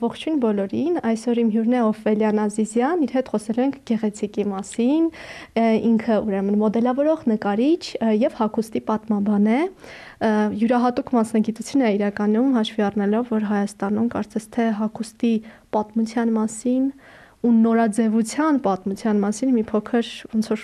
ողջույն 0.00 0.38
բոլորին։ 0.42 0.96
Այսօր 1.10 1.40
իմ 1.42 1.50
հյուրն 1.54 1.74
է 1.76 1.80
Օֆելիան 1.86 2.40
Ազիզյան, 2.44 3.02
իր 3.06 3.12
հետ 3.16 3.30
խոսել 3.32 3.60
ենք 3.64 3.76
գեղեցիկի 3.90 4.44
մասին։ 4.52 5.04
Ինքը 5.90 6.16
ուրեմն 6.26 6.58
մոդելավորող, 6.62 7.26
նկարիչ 7.32 7.82
եւ 8.22 8.38
հագուստի 8.40 8.82
պատմաբան 8.90 9.50
է։ 9.56 9.60
Յուրահատուկ 10.62 11.12
մասնագիտություն 11.16 11.84
է 11.86 11.92
իրականում 11.96 12.56
հաշվի 12.56 12.86
առնելով, 12.86 13.30
որ 13.36 13.46
Հայաստանում 13.52 14.08
կարծես 14.16 14.50
թե 14.56 14.66
հագուստի 14.80 15.34
պատմության 15.76 16.34
մասին 16.40 16.90
ու 17.46 17.52
նորաձևության 17.66 18.60
պատմության 18.64 19.22
մասին 19.22 19.54
մի 19.56 19.64
փոքր 19.70 20.12
ոնց 20.32 20.50
որ 20.56 20.62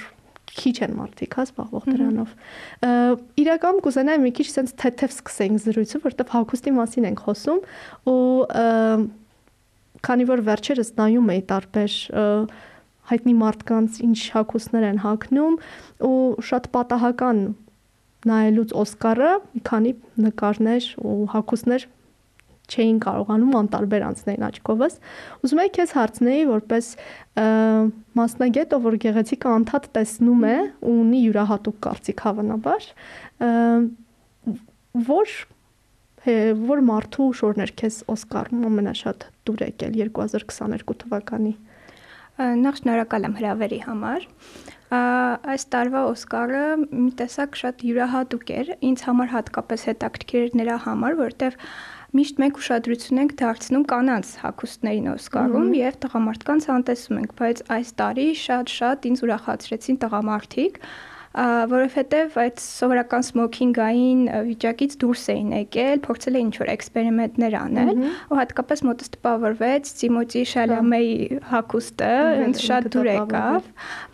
քիչ 0.53 0.75
են 0.85 0.93
մարդիկ 0.99 1.37
հա 1.39 1.45
զբաղվող 1.49 1.87
դրանով։ 1.93 2.35
Իրականում 3.43 3.81
կուզենայի 3.87 4.21
մի 4.23 4.33
քիչ 4.37 4.47
sense 4.51 4.77
թեթև 4.83 5.15
սկսենք 5.17 5.63
զրույցը, 5.65 6.01
որովհետև 6.03 6.35
հագուստի 6.37 6.75
մասին 6.77 7.09
ենք 7.09 7.23
խոսում 7.27 7.61
ու 8.13 8.19
քանի 10.03 10.29
որ 10.33 10.45
վերջերս 10.51 10.93
նայում 10.99 11.33
էի 11.33 11.43
տարբեր 11.53 11.97
հայտնի 13.13 13.35
մարդկանց 13.43 13.99
ինչ 14.07 14.19
հագուստներ 14.37 14.87
են 14.93 15.01
հագնում 15.03 15.57
ու 16.07 16.19
շատ 16.49 16.69
պատահական 16.77 17.41
նայելուց 18.31 18.75
Օսկարը 18.83 19.31
մի 19.43 19.63
քանի 19.67 19.93
նկարներ 20.27 20.89
ու 21.03 21.17
հագուստներ 21.33 21.87
չէին 22.73 22.99
կարողանում 23.05 23.57
անտարբեր 23.61 24.05
անցնել 24.09 24.45
աչքովս։ 24.49 24.99
Ուզում 25.47 25.63
եի 25.63 25.73
քեզ 25.77 25.95
հարցնեի 25.99 26.45
որպես 26.51 26.91
մասնագետ, 28.19 28.77
ով 28.77 28.87
որ 28.89 28.99
գեղեցիկը 29.07 29.51
անդադ 29.53 29.89
տեսնում 29.97 30.47
է 30.49 30.57
ու 30.83 30.97
ունի 31.03 31.23
յուրահատուկ 31.23 31.79
կարծիք 31.87 32.25
հավանաբար, 32.27 32.89
որ 35.13 35.35
որ 36.23 36.81
մարդու 36.87 37.25
շորներ 37.35 37.71
քեզ 37.81 37.95
Օսկարում 38.13 38.67
ամենաշատ 38.69 39.25
դուր 39.49 39.63
եկել 39.67 39.97
2022 39.99 40.95
թվականի։ 41.03 41.55
Նախ 42.63 42.79
շնորհակալ 42.79 43.27
եմ 43.27 43.35
հրավերի 43.41 43.81
համար 43.87 44.29
այս 44.93 45.65
տարվա 45.73 46.01
Օսկարը 46.11 46.63
մի 46.85 47.11
տեսակ 47.17 47.59
շատ 47.61 47.83
յուրահատուկ 47.89 48.51
էր 48.57 48.71
ինձ 48.89 49.05
համար 49.09 49.31
հատկապես 49.33 49.85
հետաքրքիր 49.89 50.57
նրա 50.61 50.77
համար, 50.85 51.17
որտեղ 51.21 51.57
միշտ 52.13 52.41
մենք 52.43 52.59
ուշադրություն 52.61 53.21
ենք 53.23 53.31
դարձնում 53.41 53.85
կանանց 53.89 54.31
հագուստներին 54.43 55.07
Օսկարում 55.13 55.71
եւ 55.79 55.95
տղամարդկանց 56.03 56.67
անտեսում 56.75 57.21
ենք, 57.23 57.31
բայց 57.39 57.63
այս 57.77 57.93
տարի 58.03 58.27
շատ-շատ 58.43 59.09
ինձ 59.09 59.23
ուրախացրեցին 59.25 59.99
տղամարդիկ, 60.03 60.77
որովհետև 61.33 62.35
այդ 62.43 62.59
սովորական 62.61 63.23
սմոքինգային 63.25 64.21
վիճակից 64.49 64.97
դուրս 65.01 65.23
էին 65.33 65.53
եկել, 65.57 66.03
փորձել 66.05 66.37
էին 66.37 66.51
ինչ-որ 66.53 66.71
էքսպերիմենտներ 66.73 67.57
անել, 67.63 67.93
ու 68.29 68.39
հատկապես 68.41 68.83
մոտս 68.89 69.13
տպավորվեց 69.17 69.93
Տիմոթի 70.03 70.43
Շալամեի 70.53 71.15
հակոստը, 71.53 72.13
ինձ 72.47 72.63
շատ 72.67 72.89
դուր 72.93 73.11
եկավ, 73.13 73.71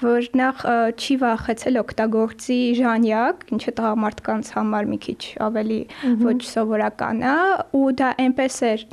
որ 0.06 0.28
նախ 0.42 0.64
չի 0.94 1.18
վախեցել 1.24 1.80
օգտագործի 1.82 2.60
ժանյակ, 2.78 3.46
ինչը 3.58 3.74
տղամարդկանց 3.82 4.52
համար 4.58 4.90
մի 4.92 4.98
քիչ 5.08 5.20
ավելի 5.48 5.80
ոչ 6.22 6.38
սովորական 6.52 7.24
է, 7.26 7.38
ու 7.78 7.88
դա 7.98 8.12
այնպես 8.28 8.60
էր 8.68 8.86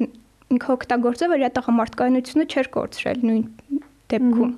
ինքը 0.55 0.73
օգտագործել, 0.75 1.29
որ 1.35 1.45
իր 1.45 1.53
տղամարդկայնությունը 1.59 2.45
չէր 2.53 2.67
կորցրել 2.75 3.21
նույն 3.25 3.45
դեպքում 4.13 4.51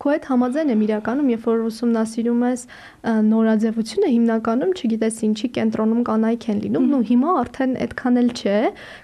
Քո 0.00 0.12
հետ 0.14 0.26
համաձայն 0.30 0.70
եմ 0.72 0.82
իրականում, 0.86 1.26
երբ 1.30 1.42
որ 1.44 1.64
ուսումնասիրում 1.68 2.44
ես 2.46 2.62
նորաձևությունը, 3.30 4.12
հիմնականում 4.14 4.70
չգիտես 4.80 5.18
ինչի 5.28 5.50
կենտրոնում 5.56 6.00
կանայք 6.08 6.46
են 6.50 6.62
լինում, 6.64 6.86
ու 6.96 7.00
հիմա 7.10 7.34
արդեն 7.40 7.74
այդքան 7.84 8.20
էլ 8.20 8.30
չէ, 8.40 8.56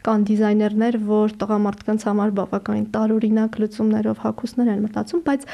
կան 0.08 0.24
դիզայներներ, 0.30 0.98
որ 1.10 1.34
տղամարդկանց 1.42 2.06
համար 2.08 2.32
բավականին 2.40 2.86
տարօրինակ 2.96 3.60
լուծումներով 3.60 4.24
հագուստներ 4.24 4.72
են 4.72 4.80
մտածում, 4.86 5.22
բայց 5.28 5.46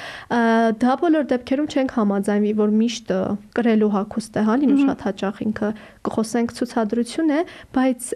դա 0.86 0.94
բոլոր 1.02 1.28
դեպքերում 1.34 1.68
չենք 1.72 1.96
համաձայնվի, 1.98 2.54
որ 2.62 2.74
միշտ 2.82 3.12
կրելու 3.58 3.92
հագուստ 3.98 4.38
է, 4.38 4.46
հա, 4.46 4.56
լինում 4.62 4.80
շատ 4.86 5.04
հաճախ 5.10 5.42
ինքը 5.42 5.74
կխոսենք 6.06 6.56
ցուցադրություն 6.62 7.32
է, 7.32 7.44
բայց 7.74 8.10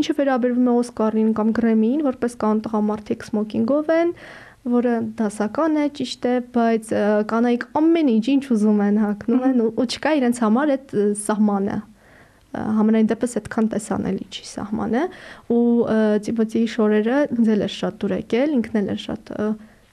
ինչը 0.00 0.14
վերաբերվում 0.20 0.68
է 0.70 0.74
Օսկարին 0.80 1.32
կամ 1.36 1.48
Գրեմին, 1.56 2.04
որպես 2.06 2.36
կան 2.40 2.60
տղամարդիկ 2.64 3.26
սմոքինգով 3.26 3.90
են, 3.96 4.12
որը 4.68 4.94
դասական 5.16 5.78
է, 5.80 5.84
ճիշտ 5.96 6.26
է, 6.28 6.34
բայց 6.54 6.90
կանայք 7.30 7.62
ամեն 7.80 8.10
ինչ 8.12 8.24
ինչ 8.34 8.42
ուզում 8.54 8.82
են 8.86 8.98
հագնում 9.00 9.46
են 9.48 9.62
ու 9.70 9.86
չկա 9.86 10.12
իրենց 10.20 10.40
համար 10.44 10.72
այդ 10.74 10.92
սահմանը 11.20 11.78
համենայն 12.50 13.08
դեպս 13.10 13.36
այդքան 13.40 13.66
տեսանելի 13.72 14.24
չի 14.34 14.46
սահմանը 14.50 15.02
ու 15.54 15.64
Տիմոթեի 16.26 16.70
շորերը 16.74 17.18
ինձ 17.38 17.50
էլ 17.54 17.62
է 17.62 17.68
շատ 17.78 17.98
դուր 18.02 18.14
եկել, 18.16 18.54
ինքն 18.58 18.80
էլ 18.80 18.90
է 18.90 18.96
շատ 19.06 19.34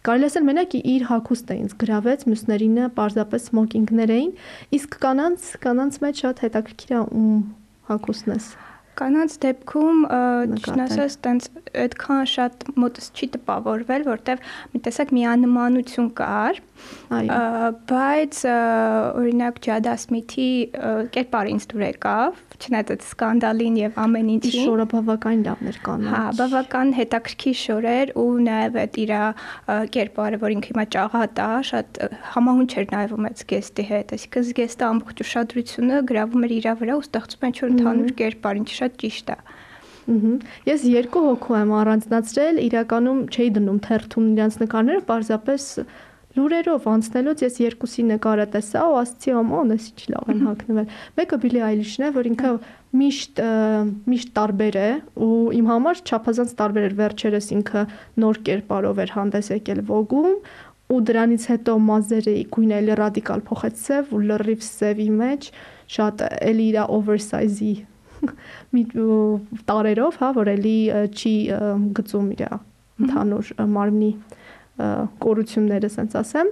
կարելի 0.07 0.27
ասել 0.27 0.47
մենակ 0.47 0.73
իր 0.79 1.06
հակոստը 1.11 1.57
ինձ 1.61 1.75
գրավեց, 1.83 2.25
մյուսներինը 2.31 2.88
պարզապես 2.97 3.47
սմոկինգներ 3.51 4.13
էին, 4.17 4.31
իսկ 4.77 4.97
կանանց 5.03 5.51
կանանց 5.67 6.00
մեջ 6.07 6.23
շատ 6.23 6.41
հետաքրքիր 6.47 6.95
է 6.97 7.03
ում 7.03 7.38
հակոստն 7.91 8.35
է։ 8.38 8.39
Կանանց 8.97 9.35
դեպքում 9.43 9.99
ճիշտ 10.57 10.81
ասած, 10.87 11.17
տենց 11.27 11.49
այդքան 11.83 12.29
շատ 12.33 12.65
մոտս 12.81 13.11
չի 13.13 13.29
տպավորվել, 13.35 14.07
որտեվ 14.07 14.47
մի 14.73 14.81
տեսակ 14.87 15.13
միանմանություն 15.17 16.09
կար։ 16.17 16.61
Այո։ 17.17 17.37
Բայց 17.89 18.39
օրինակ 18.47 19.59
Ջադա 19.65 19.93
Սմիթի 20.01 20.49
կերպարը 21.15 21.53
ինձ 21.53 21.65
դուր 21.71 21.83
եկավ, 21.87 22.41
չնայած 22.57 22.91
այդ 22.93 23.05
սկանդալին 23.07 23.77
եւ 23.81 23.97
ամեն 24.03 24.29
ինչին։ 24.35 24.65
Շորը 24.67 24.85
բավական 24.93 25.43
լավն 25.47 25.71
էր 25.71 25.79
կանանց։ 25.87 26.13
Հա, 26.13 26.21
բավական 26.37 26.93
հետաքրքիր 26.97 27.57
շոր 27.61 27.87
էր 27.93 28.13
ու 28.17 28.27
նաեւ 28.47 28.77
այդ 28.83 28.99
իր 29.03 29.13
կերպարը, 29.97 30.39
որ 30.43 30.55
ինքը 30.57 30.71
հիմա 30.73 30.85
ճաղատ 30.97 31.41
է, 31.47 31.49
շատ 31.71 32.01
համահունչ 32.37 32.71
էր 32.77 32.87
նայվում 32.93 33.27
այդ 33.27 33.41
զգեստի 33.41 33.87
հետ, 33.91 34.13
այսինքն 34.17 34.47
զգեստը 34.47 34.87
ամբողջ 34.87 35.23
ուշադրությունը 35.27 36.01
գրավում 36.11 36.47
էր 36.47 36.55
իր 36.57 36.69
վրա 36.81 36.97
ու 36.97 37.05
ստեղծում 37.07 37.47
էր 37.47 37.51
ինչ-որ 37.51 37.73
ընդհանուր 37.77 38.13
կերպար, 38.21 38.61
ինչը 38.61 38.86
շատ 38.87 38.99
ճիշտ 39.03 39.33
է։ 39.35 39.37
Ահա։ 39.37 40.33
Ես 40.67 40.83
երկու 40.87 41.21
հոգու 41.27 41.55
եմ 41.57 41.71
առանձնացրել, 41.77 42.59
իրականում 42.63 43.17
չէի 43.27 43.47
դնում 43.57 43.79
թերթում 43.87 44.27
իրանց 44.37 44.59
նկարները, 44.63 45.01
պարզապես 45.07 45.65
լուրերով 46.37 46.85
անցնելուց 46.91 47.41
ես 47.43 47.55
երկուսի 47.63 48.03
նկարը 48.07 48.45
տեսա 48.53 48.83
ու 48.87 48.97
ասացի 49.01 49.33
ոմոն 49.35 49.73
էս 49.73 49.87
ինչ 49.89 50.03
լավ 50.13 50.29
են 50.31 50.41
հագնվել։ 50.47 50.91
Մեկը 51.17 51.39
Բիլի 51.43 51.61
Այլիշն 51.67 52.05
է, 52.07 52.11
որ 52.17 52.29
ինքը 52.29 52.51
միշտ 53.01 53.41
միշտ 54.13 54.31
տարբեր 54.37 54.77
է 54.77 54.89
ու 55.27 55.39
իմ 55.57 55.67
համար 55.71 56.01
չափազանց 56.07 56.53
տարբեր 56.61 56.87
էր 56.87 56.95
վերջերս 57.01 57.49
ինքը 57.57 57.83
նոր 58.21 58.41
կերպարով 58.47 59.01
էր 59.03 59.13
հանդես 59.17 59.51
եկել 59.57 59.83
Vogue-ում 59.89 60.37
ու 60.87 61.01
դրանից 61.09 61.49
հետո 61.51 61.73
մազերը 61.89 62.37
գույնը 62.53 62.97
ռադիկալ 63.01 63.43
փոխեց 63.49 63.81
սև 63.87 64.13
ու 64.13 64.23
լրիվ 64.29 64.61
սևի 64.67 65.09
մեջ 65.17 65.51
շատ 65.97 66.27
էլի 66.37 66.67
իր 66.71 66.83
oversize-ի 66.85 67.73
տարերով, 69.69 70.19
հա, 70.22 70.31
որ 70.38 70.51
էլի 70.55 70.78
չի 71.11 71.35
գծում 71.97 72.28
իր 72.35 72.44
ընդհանուր 72.47 73.51
մարմնի 73.78 74.11
կորությունները, 75.23 75.89
ասենց 75.89 76.16
ասեմ, 76.22 76.51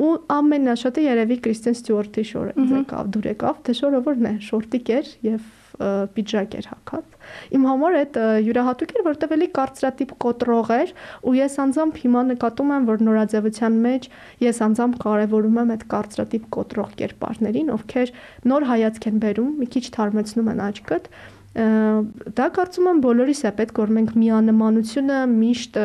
ու 0.00 0.10
ամենաշատը 0.32 1.06
երևի 1.06 1.38
Կրիստիան 1.44 1.78
Ստյուարտի 1.80 2.26
շորը 2.30 2.52
եկավ, 2.80 3.08
դուր 3.16 3.26
եկավ, 3.30 3.64
թե 3.66 3.74
շորը 3.80 4.04
որն 4.10 4.28
է, 4.30 4.34
շորտիկ 4.50 4.92
էր 4.96 5.10
եւ 5.30 5.48
պիջակ 5.80 6.54
էր 6.60 6.66
հագած։ 6.70 7.14
Իմ 7.56 7.62
համար 7.70 7.96
այդ 8.00 8.16
յուրահատուկ 8.46 8.92
էր, 8.96 9.02
որտեղ 9.06 9.34
էլի 9.36 9.48
կարծրատիպ 9.56 10.12
կոտրող 10.24 10.70
էր, 10.76 10.92
ու 11.24 11.34
ես 11.38 11.54
անձամբ 11.64 12.00
հիմա 12.02 12.22
նկատում 12.30 12.72
եմ, 12.76 12.88
որ 12.90 13.04
նորաձևության 13.06 13.78
մեջ 13.86 14.08
ես 14.44 14.60
անձամբ 14.66 14.98
կարևորում 15.04 15.60
եմ 15.60 15.72
այդ 15.76 15.84
կարծրատիպ 15.94 16.48
կոտրող 16.56 16.90
կերպարներին, 17.00 17.70
ովքեր 17.76 18.12
նոր 18.50 18.66
հայացք 18.70 19.08
են 19.10 19.20
բերում, 19.24 19.52
մի 19.60 19.68
քիչ 19.72 19.84
թարմացնում 19.96 20.50
են 20.50 20.64
աչքդ, 20.68 21.12
դա 21.50 22.46
կարծում 22.60 22.90
եմ 22.90 23.04
բոլորիս 23.06 23.40
է 23.48 23.54
պետք 23.58 23.80
որ 23.80 23.94
մենք 23.96 24.10
միանմանությունը 24.20 25.22
միշտ 25.30 25.78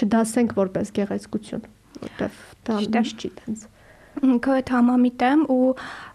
չդասենք 0.00 0.52
որպես 0.58 0.92
գեղեցկություն, 0.98 1.62
որտեվ 2.04 2.40
դա 2.68 2.78
միշտ 2.96 3.24
չի 3.24 3.30
տենց։ 3.40 3.66
Քո 4.44 4.56
հետ 4.58 4.72
համամիտ 4.74 5.24
եմ 5.30 5.42
ու 5.54 5.60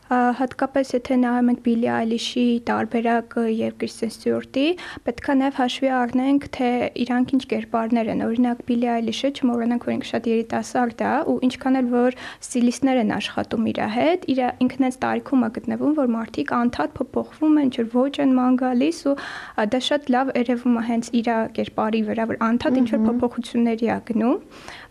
հատկապես 0.05 0.91
եթե 0.93 1.15
նայում 1.17 1.47
ենք 1.49 1.61
Բիլի 1.65 1.87
Այլիշի 1.89 2.45
տարբերակը 2.67 3.43
եւ 3.49 3.71
Կրիստեն 3.81 4.11
Ստյուարտի, 4.13 4.65
պետքա 5.07 5.35
նաեւ 5.39 5.55
հաշվի 5.59 5.89
առնենք, 5.99 6.45
թե 6.57 6.69
իրանք 7.05 7.33
ինչ 7.35 7.41
կերպարներ 7.53 8.11
են։ 8.13 8.21
Օրինակ 8.25 8.61
Բիլի 8.69 8.89
Այլիշը 8.95 9.31
չմոռանանք, 9.39 9.87
որ 9.89 9.95
ինքը 9.95 10.09
շատ 10.11 10.29
երիտասարդ 10.29 11.01
է 11.05 11.13
ու 11.25 11.37
ինչքան 11.49 11.79
էլ 11.81 11.89
որ 11.95 12.17
ստիլիստներ 12.45 13.01
են 13.01 13.15
աշխատում 13.17 13.65
իր 13.73 13.81
հետ, 13.95 14.29
իր 14.35 14.43
ինքն 14.65 14.85
այս 14.85 14.99
տարիքում 15.05 15.45
է 15.45 15.49
գտնվում, 15.57 15.97
որ 15.97 16.13
մարդիկ 16.15 16.53
անդադ 16.59 16.95
փոփոխվում 17.01 17.57
են, 17.65 17.65
ինչ 17.65 17.75
որ 17.81 17.89
ոչ 17.95 18.13
են 18.25 18.37
ման 18.37 18.59
գալիս 18.61 19.01
ու 19.09 19.15
դա 19.73 19.81
շատ 19.89 20.09
լավ 20.13 20.31
երևում 20.35 20.75
է 20.75 20.85
հենց 20.85 21.11
իր 21.17 21.31
կերպարի 21.57 22.01
վրա, 22.11 22.29
որ 22.29 22.41
անդադ 22.45 22.79
ինչ 22.83 22.87
որ 22.93 23.03
փոփոխությունների 23.09 23.89
է 23.89 23.99
գնում, 24.11 24.37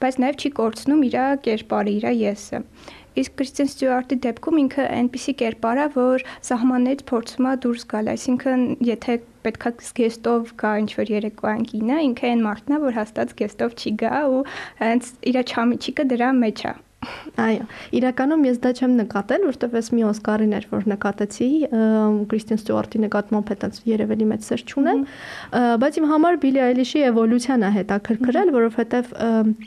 բայց 0.03 0.21
նաեւ 0.25 0.43
չի 0.43 0.51
կորցնում 0.59 1.07
իր 1.09 1.19
կերպարը, 1.45 1.95
իր 1.95 2.07
եսը։ 2.25 2.63
Իսկ 3.15 3.35
Կրիստիան 3.39 3.69
Ստյուարտի 3.71 4.17
դեպքում 4.25 4.57
ինքը 4.65 4.85
այնպիսի 4.95 5.35
կերպար 5.43 5.81
է, 5.83 5.87
որ 5.95 6.25
սահմաններից 6.49 7.05
փորձում 7.11 7.47
է 7.51 7.53
դուրս 7.65 7.85
գալ, 7.93 8.11
այսինքն 8.15 8.65
եթե 8.89 9.15
պետքա 9.45 9.73
զգեստով 9.85 10.51
գա 10.65 10.73
ինչ 10.83 10.91
որ 10.99 11.13
երեկոյան 11.15 11.63
կինը, 11.71 12.01
ինքը 12.09 12.27
այն 12.33 12.43
մարդն 12.49 12.75
է, 12.75 12.81
որ 12.85 12.99
հաստատ 12.99 13.35
զգեստով 13.35 13.79
չի 13.79 13.95
գա 14.03 14.25
ու 14.35 14.43
հենց 14.83 15.13
իր 15.31 15.41
չամիչիկը 15.45 16.09
դրա 16.15 16.33
մեջ 16.43 16.65
է։ 16.65 16.75
Այո, 17.45 17.65
իրականում 17.99 18.43
ես 18.47 18.59
դա 18.65 18.71
չեմ 18.79 18.93
նկատել, 18.99 19.45
որովհետև 19.49 19.77
ես 19.79 19.89
մի 19.95 20.05
Օսկարին 20.09 20.55
էր, 20.59 20.67
որ 20.71 20.87
նկատեցի, 20.93 21.49
Կրիստիան 22.31 22.61
Ստյուարտի 22.61 23.01
նկատմամբ 23.05 23.53
հետած 23.55 23.79
երևելի 23.91 24.29
մեծ 24.31 24.49
սեր 24.49 24.65
չունեմ, 24.65 25.03
բայց 25.85 25.99
իմ 26.01 26.07
համար 26.15 26.39
Բիլի 26.45 26.63
Այլիշի 26.65 27.03
էվոլյուցիան 27.11 27.65
է 27.65 27.71
հետաքրքրել, 27.75 28.53
որովհետև 28.55 29.13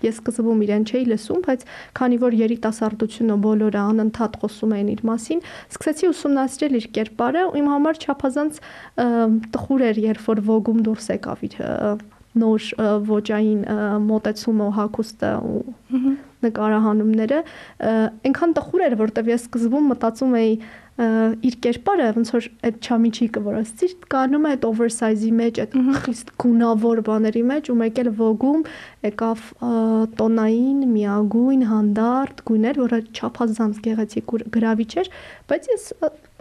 ես 0.08 0.22
սկզբում 0.22 0.64
իրեն 0.68 0.88
չէի 0.88 1.04
լսում, 1.14 1.42
բայց 1.48 1.66
քանի 1.98 2.20
որ 2.24 2.38
երիտասարդությունը 2.42 3.40
բոլորը 3.48 3.82
անընդհատ 3.88 4.38
խոսում 4.44 4.76
էին 4.78 4.92
իր 4.98 5.02
մասին, 5.12 5.42
սկսեցի 5.78 6.12
ուսումնասիրել 6.14 6.78
իր 6.78 6.88
կերպարը 6.98 7.48
ու 7.48 7.58
իմ 7.62 7.72
համար 7.78 8.02
չափազանց 8.08 8.62
տխուր 9.58 9.88
էր, 9.88 10.02
երբ 10.08 10.28
որ 10.28 10.44
ոգում 10.48 10.80
դուրս 10.88 11.10
եկավ 11.18 11.44
իր 11.48 11.58
նոր 12.38 12.66
ոճային 13.08 13.62
մոտեցումը 14.08 14.68
հակոստը 14.78 15.32
ու 15.52 15.62
նկարահանումները 16.46 17.40
այնքան 18.28 18.58
տխուր 18.58 18.84
էր 18.88 18.96
որտեվ 19.02 19.32
ես 19.34 19.48
սկզբում 19.48 19.90
մտածում 19.94 20.36
էի 20.42 20.52
իր 20.98 21.56
կերպարը 21.62 22.06
ոնց 22.16 22.30
որ 22.34 22.46
այդ 22.68 22.78
չամիչիկը 22.88 23.42
որ 23.46 23.58
ասցի 23.60 23.90
կանում 24.10 24.48
է 24.48 24.54
այդ 24.56 24.64
oversize-ի 24.66 25.30
մեջ 25.38 25.60
այդ 25.64 25.76
խիստ 26.08 26.32
գունավոր 26.42 27.02
բաների 27.06 27.44
մեջ 27.52 27.70
ու 27.70 27.76
մեկ 27.84 28.02
էլ 28.02 28.10
ոգում 28.18 28.64
եկավ 29.06 29.44
տոնային 30.18 30.82
միագույն 30.96 31.68
հանդարտ 31.70 32.44
գույներ 32.50 32.82
որը 32.82 33.02
չափազանց 33.14 33.82
գեղեցիկ 33.86 34.36
գրավիչ 34.58 34.92
էր 35.06 35.14
բայց 35.54 35.72
ես 35.76 35.88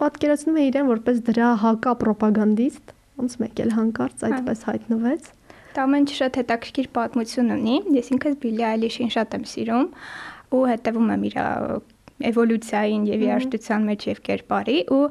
պատկերացնում 0.01 0.57
եմ 0.57 0.69
իրեն 0.73 0.93
որպես 0.97 1.25
դրա 1.29 1.53
հակա 1.67 1.97
ռոպագանդիստ 2.09 2.97
ոնց 3.21 3.41
մեկ 3.45 3.61
էլ 3.67 3.77
հանկարծ 3.77 4.25
այդպես 4.27 4.65
հայտնվեց 4.71 5.33
Դա 5.77 5.83
ամեն 5.85 6.07
շատ 6.09 6.37
հետաքրքիր 6.41 6.87
պատմություն 6.95 7.53
ունի։ 7.53 7.73
Ես 7.93 8.07
ինքս 8.15 8.37
Բիլի 8.41 8.63
Այլիշին 8.65 9.11
շատ 9.13 9.35
եմ 9.37 9.43
սիրում 9.51 9.83
ու 10.57 10.61
հետևում 10.71 11.11
եմ 11.13 11.25
իր 11.27 11.35
էվոլյուցիային 12.27 13.03
եւ 13.05 13.23
երաժշտության 13.27 13.83
մեջ 13.91 14.05
եւ 14.07 14.21
կերպարի 14.25 14.77
ու 14.95 15.01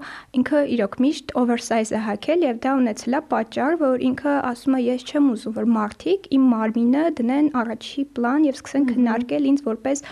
ինքը 0.40 0.62
իրոք 0.74 0.96
միշտ 1.04 1.34
oversize 1.38 1.94
է 1.94 2.00
հագել 2.02 2.42
եւ 2.46 2.58
դա 2.64 2.72
ունեցել 2.80 3.14
է 3.14 3.20
պատճառ, 3.30 3.76
որ 3.84 4.02
ինքը 4.10 4.34
ասում 4.50 4.76
է 4.78 4.80
ես 4.86 5.06
չեմ 5.06 5.28
ուզում 5.36 5.54
որ 5.60 5.68
մարդիկ 5.76 6.26
իմ 6.34 6.48
մարմինը 6.56 7.04
դնեն 7.20 7.50
առաջի 7.62 8.06
պլան 8.18 8.48
եւ 8.50 8.58
սկսեն 8.58 8.88
քննարկել 8.90 9.50
ինձ 9.52 9.62
որպես 9.70 10.02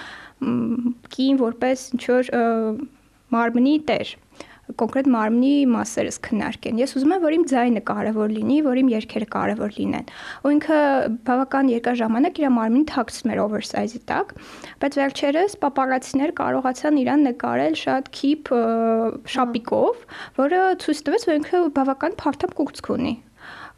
կին, 1.18 1.42
որպես 1.42 1.88
ինչ 1.98 2.04
որ 2.14 2.32
մարմնի 3.34 3.74
տեր 3.90 4.14
կոնկրետ 4.80 5.08
մարմնի 5.12 5.50
մասերս 5.68 6.18
քննարկեն։ 6.24 6.78
Ես 6.80 6.94
ուզում 6.96 7.12
եմ, 7.14 7.24
որ 7.24 7.34
իմ 7.36 7.44
ձայնը 7.50 7.82
կարևոր 7.90 8.30
լինի, 8.34 8.56
որ 8.64 8.80
իմ 8.80 8.88
երգերը 8.94 9.28
կարևոր 9.34 9.74
լինեն։ 9.76 10.08
Ու 10.44 10.52
ինքը 10.54 10.78
բավական 11.28 11.70
երկար 11.74 11.98
ժամանակ 12.00 12.40
իր 12.40 12.54
մարմնին 12.54 12.86
թաքցնում 12.92 13.34
էր 13.34 13.42
oversize-ի 13.44 14.00
տակ, 14.08 14.32
բայց 14.84 14.98
վերջերս 15.02 15.58
պապարացիներ 15.64 16.34
կարողացան 16.40 17.02
իրան 17.04 17.28
նկարել 17.28 17.78
շատ 17.84 18.10
քիփ 18.16 18.50
շապիկով, 19.36 20.02
որը 20.40 20.64
ցույց 20.84 21.04
տվեց, 21.04 21.28
որ 21.28 21.40
ինքը 21.42 21.62
բավական 21.76 22.18
փարթամ 22.24 22.58
կուրծք 22.60 22.92
ունի 22.96 23.14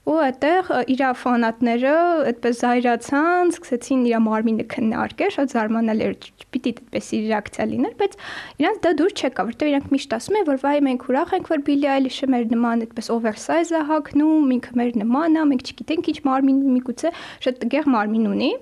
ու 0.06 0.17
այդտեղ 0.23 0.69
իր 0.93 1.00
ֆանատները 1.19 1.93
այդպես 2.31 2.58
զայրացան, 2.62 3.49
սկսեցին 3.56 4.05
իր 4.06 4.20
մարմինը 4.26 4.67
քննարկել, 4.70 5.32
շատ 5.37 5.55
զարմանալի 5.56 6.06
էր, 6.06 6.29
պիտի 6.55 6.73
այդպես 6.76 7.08
իր 7.17 7.25
ռեակցիա 7.32 7.67
լիներ, 7.73 7.97
բայց 8.03 8.17
իրանց 8.62 8.81
դա 8.87 8.93
դուր 9.00 9.17
չեկա, 9.17 9.47
որտեղ 9.50 9.70
իրանք 9.73 9.88
միշտ 9.97 10.17
ասում 10.17 10.38
են, 10.38 10.47
որ 10.47 10.61
վայ 10.62 10.76
մենք 10.87 11.06
ուրախ 11.11 11.35
ենք, 11.37 11.50
որ 11.56 11.64
Billie 11.67 11.93
Eilish-ը 11.97 12.31
մեր 12.37 12.47
նման 12.55 12.87
այդպես 12.87 13.11
oversize 13.17 13.75
է 13.75 13.82
հագնում, 13.91 14.53
ինքը 14.56 14.76
մեր 14.79 15.00
նման 15.03 15.41
է, 15.41 15.47
մենք 15.50 15.67
չգիտենք 15.67 16.12
ինչ 16.14 16.19
մարմին 16.31 16.62
միգուցե 16.76 17.12
շատ 17.47 17.64
տգեղ 17.67 17.91
մարմին 17.97 18.31
ունի 18.31 18.53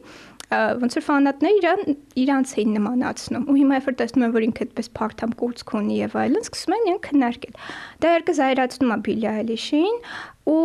ոնց 0.52 0.96
որ 0.98 1.04
ֆանատները 1.06 1.56
իրան 1.58 1.96
իրանց 2.20 2.50
էին 2.58 2.74
նմանացնում 2.76 3.46
ու 3.48 3.56
հիմա 3.58 3.78
երբ 3.78 3.88
տեսնում 4.00 4.24
են 4.26 4.34
որ 4.34 4.44
ինքը 4.46 4.64
այդպես 4.64 4.88
փարթամ 4.98 5.32
կուրծք 5.40 5.72
ունի 5.78 5.96
եւ 5.98 6.16
այլն 6.20 6.44
սկսում 6.44 6.74
են 6.76 6.84
իրեն 6.84 7.00
քննարկել 7.06 7.58
դա 8.04 8.12
երկը 8.14 8.34
զայրացնում 8.38 8.94
է 8.94 8.98
Billie 9.08 9.32
Eilish-ին 9.34 9.98
ու 10.44 10.64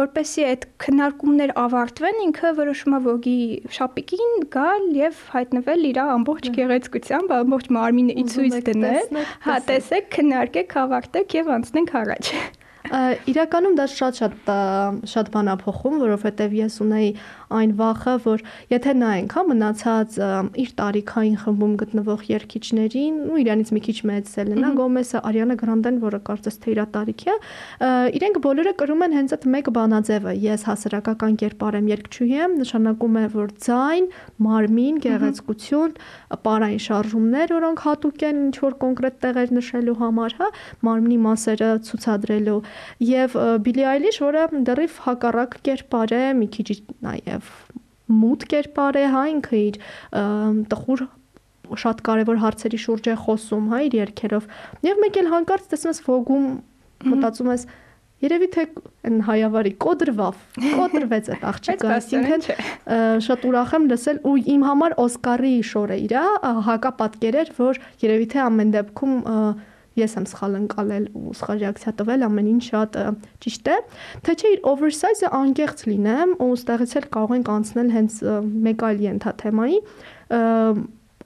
որպեսի 0.00 0.44
այդ 0.48 0.62
քննարկումներ 0.80 1.50
ավարտվեն 1.60 2.22
ինքը 2.24 2.52
որոշում 2.60 2.96
է 2.96 3.00
ոգի 3.06 3.40
շապիկին 3.76 4.32
գալ 4.54 4.86
եւ 4.96 5.20
հայտնվել 5.34 5.84
իր 5.90 6.00
ամբողջ 6.06 6.48
գեղեցկությամբ 6.56 7.34
ամբողջ 7.40 7.68
մարմինը 7.76 8.16
ի 8.16 8.24
ցույց 8.32 8.56
դնել 8.70 9.20
հա 9.44 9.58
տեսեք 9.68 10.08
քննարկեք 10.16 10.76
ավարտեք 10.86 11.36
եւ 11.40 11.52
անցնենք 11.60 11.94
առաջ 12.00 12.32
Իրականում 13.30 13.74
դա 13.76 13.84
շատ-շատ 13.92 14.48
շատ 15.10 15.28
բան 15.34 15.50
է 15.52 15.54
փոխում, 15.60 15.96
որովհետև 16.00 16.54
ես 16.56 16.76
ունեի 16.80 17.10
այն 17.50 17.72
վախը, 17.76 18.14
որ 18.24 18.42
եթե 18.72 18.94
նայենք, 19.00 19.34
հա, 19.36 19.42
մնացած 19.50 20.16
իր 20.64 20.70
տարիքային 20.80 21.36
խմբում 21.42 21.74
գտնվող 21.82 22.24
երգիչներին, 22.30 23.18
ու 23.30 23.40
իրանից 23.42 23.72
մի 23.76 23.82
քիչ 23.84 23.96
մեծել 24.10 24.52
են, 24.54 24.62
հա, 24.64 24.70
Գոմեսը, 24.80 25.22
Արիանա 25.30 25.56
Գրանդեն, 25.60 26.00
որը 26.06 26.20
կարծես 26.30 26.58
թե 26.60 26.70
իր 26.70 26.80
տարիքի 26.94 27.30
է, 27.30 27.36
իրենք 28.20 28.40
բոլորը 28.48 28.72
կրում 28.80 29.04
են 29.06 29.16
հենց 29.20 29.34
այդ 29.36 29.44
մեկ 29.54 29.70
բանաձևը։ 29.76 30.34
Ես 30.40 30.66
հասարակական 30.70 31.38
կերպար 31.42 31.78
եմ 31.80 31.90
երգչուհի 31.90 32.38
եմ, 32.40 32.56
նշանակում 32.60 33.18
է, 33.20 33.24
որ 33.34 33.52
ձայն, 33.66 34.08
մարմին, 34.46 35.00
գեղեցկություն, 35.04 35.94
պարային 36.46 36.82
շարժումներ, 36.86 37.54
որոնք 37.60 37.84
հատուկ 37.90 38.24
են 38.30 38.40
ինչ 38.40 38.56
որ 38.64 38.76
կոնկրետ 38.80 39.16
տեղեր 39.26 39.54
նշելու 39.58 39.98
համար, 40.00 40.36
հա, 40.40 40.48
մարմնի 40.86 41.18
մասերը 41.26 41.70
ցուցադրելու 41.90 42.60
եւ 43.04 43.36
Billie 43.66 43.88
Eilish, 43.90 44.20
որը 44.24 44.46
դեռիվ 44.68 44.98
հակառակ 45.06 45.56
կերպար 45.66 46.14
է, 46.16 46.22
մի 46.40 46.48
քիչ 46.56 46.68
նաեւ 47.06 47.52
մութ 48.20 48.46
կերպար 48.50 48.98
է, 49.00 49.04
հա, 49.14 49.24
ինքը 49.34 49.60
իր 49.60 49.78
տխուր 50.72 51.04
շատ 51.80 52.00
կարևոր 52.06 52.40
հարցերի 52.42 52.80
շուրջ 52.82 53.12
է 53.12 53.18
խոսում, 53.26 53.68
հա, 53.70 53.78
իր 53.86 53.94
երկերով։ 54.00 54.48
Եվ 54.88 55.04
մեկ 55.04 55.20
էլ 55.20 55.30
հանկարծ 55.34 55.70
տեսնում 55.70 55.94
ես 55.94 56.02
Vogue-ում 56.08 56.48
մտածում 57.10 57.52
ես 57.54 57.66
Երևի 58.20 58.48
թե 58.52 58.64
այն 59.08 59.20
հայավարի 59.24 59.70
կոդրվավ, 59.80 60.40
կոդրվեց 60.80 61.28
այդ 61.34 61.44
աղջիկը, 61.50 61.92
այսինքն 61.94 62.42
շատ 63.24 63.46
ուրախ 63.48 63.72
եմ 63.78 63.86
լսել 63.92 64.18
ու 64.28 64.34
իմ 64.54 64.66
համար 64.68 64.94
Օսկարի 65.04 65.52
շորը 65.70 65.96
իրա 66.04 66.24
հակապատկեր 66.66 67.38
էր, 67.40 67.52
որ 67.56 67.80
երևի 68.04 68.28
թե 68.34 68.42
ամեն 68.44 68.74
դեպքում 68.76 69.16
ես 69.98 70.14
եմ 70.20 70.26
սխալ 70.30 70.54
ընկալել 70.60 71.08
ու 71.18 71.34
սխալ 71.40 71.60
ռեակցիա 71.64 71.92
տվել, 71.98 72.24
ամեն 72.28 72.50
ինչ 72.50 72.62
շատ 72.68 72.98
ճիշտ 73.44 73.70
է, 73.70 73.76
թե 74.26 74.36
չէ 74.38 74.52
իր 74.54 74.62
oversize-ը 74.70 75.32
անկեղծ 75.40 75.84
լինեմ 75.90 76.34
ու 76.46 76.50
ստեղից 76.60 76.94
էլ 77.00 77.08
կարող 77.16 77.34
ենք 77.40 77.52
անցնել 77.56 77.92
հենց 77.96 78.18
մեկ 78.70 78.84
այլ 78.90 79.04
ենթաթեմայի 79.10 79.78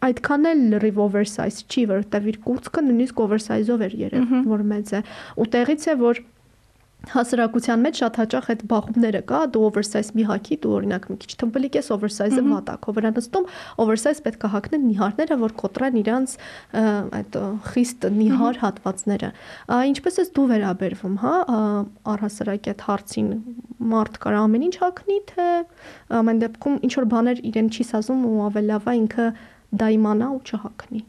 այդքան 0.04 0.48
էլ 0.50 0.62
լրիվ 0.74 1.00
oversize 1.04 1.64
չի, 1.64 1.84
որովհետև 1.92 2.30
իր 2.32 2.38
կուրծքը 2.44 2.82
նույնիսկ 2.84 3.20
oversize-ով 3.24 3.84
էր 3.86 3.94
երևում, 4.04 4.42
որ 4.50 4.64
մեծ 4.74 4.90
է։ 4.98 5.00
Ու 5.40 5.46
տեղից 5.54 5.86
է, 5.88 5.94
որ 6.02 6.20
հասարակության 7.12 7.82
մեջ 7.84 8.00
շատ 8.00 8.18
հաճախ 8.20 8.48
այդ 8.54 8.62
բախումները 8.70 9.20
կա, 9.28 9.40
դու 9.54 9.62
oversize 9.68 10.14
մի 10.16 10.24
հակի, 10.30 10.58
դու 10.64 10.72
օրինակ 10.78 11.06
մի 11.10 11.16
քիչ 11.24 11.30
թմբլիկ 11.42 11.78
ես, 11.78 11.90
oversize-ը 11.94 12.44
վատակ, 12.48 12.88
վրա 12.96 13.10
նստում, 13.18 13.48
oversize 13.84 14.24
պետք 14.24 14.44
է 14.44 14.50
հակնեն 14.54 14.84
նիհարները, 14.88 15.38
որ 15.44 15.54
կոտրեն 15.62 15.98
իրանց 16.04 16.36
այդ 17.20 17.38
խիստ 17.74 18.08
նիհար 18.18 18.60
հատվածները։ 18.64 19.30
Ինչպես 19.94 20.20
ես 20.24 20.32
դու 20.34 20.46
վերաբերվում, 20.54 21.16
հա, 21.24 21.34
առհասարակ 22.14 22.70
այդ 22.74 22.84
հարցին 22.88 23.32
մարդ 23.94 24.20
կար 24.24 24.38
ամեն 24.44 24.68
ինչ 24.70 24.76
հակնի, 24.84 25.18
թե 25.34 25.48
ամեն 26.20 26.44
դեպքում 26.44 26.78
ինչ 26.88 26.94
որ 27.00 27.10
բաներ 27.14 27.42
իրեն 27.52 27.72
չի 27.74 27.88
սազում 27.94 28.28
ու 28.30 28.38
ավելի 28.48 28.70
լավ 28.74 28.88
է 28.94 28.96
ինքը 29.04 29.26
դա 29.74 29.90
իմանա 29.98 30.30
ու 30.34 30.40
չհակնի։ 30.44 31.02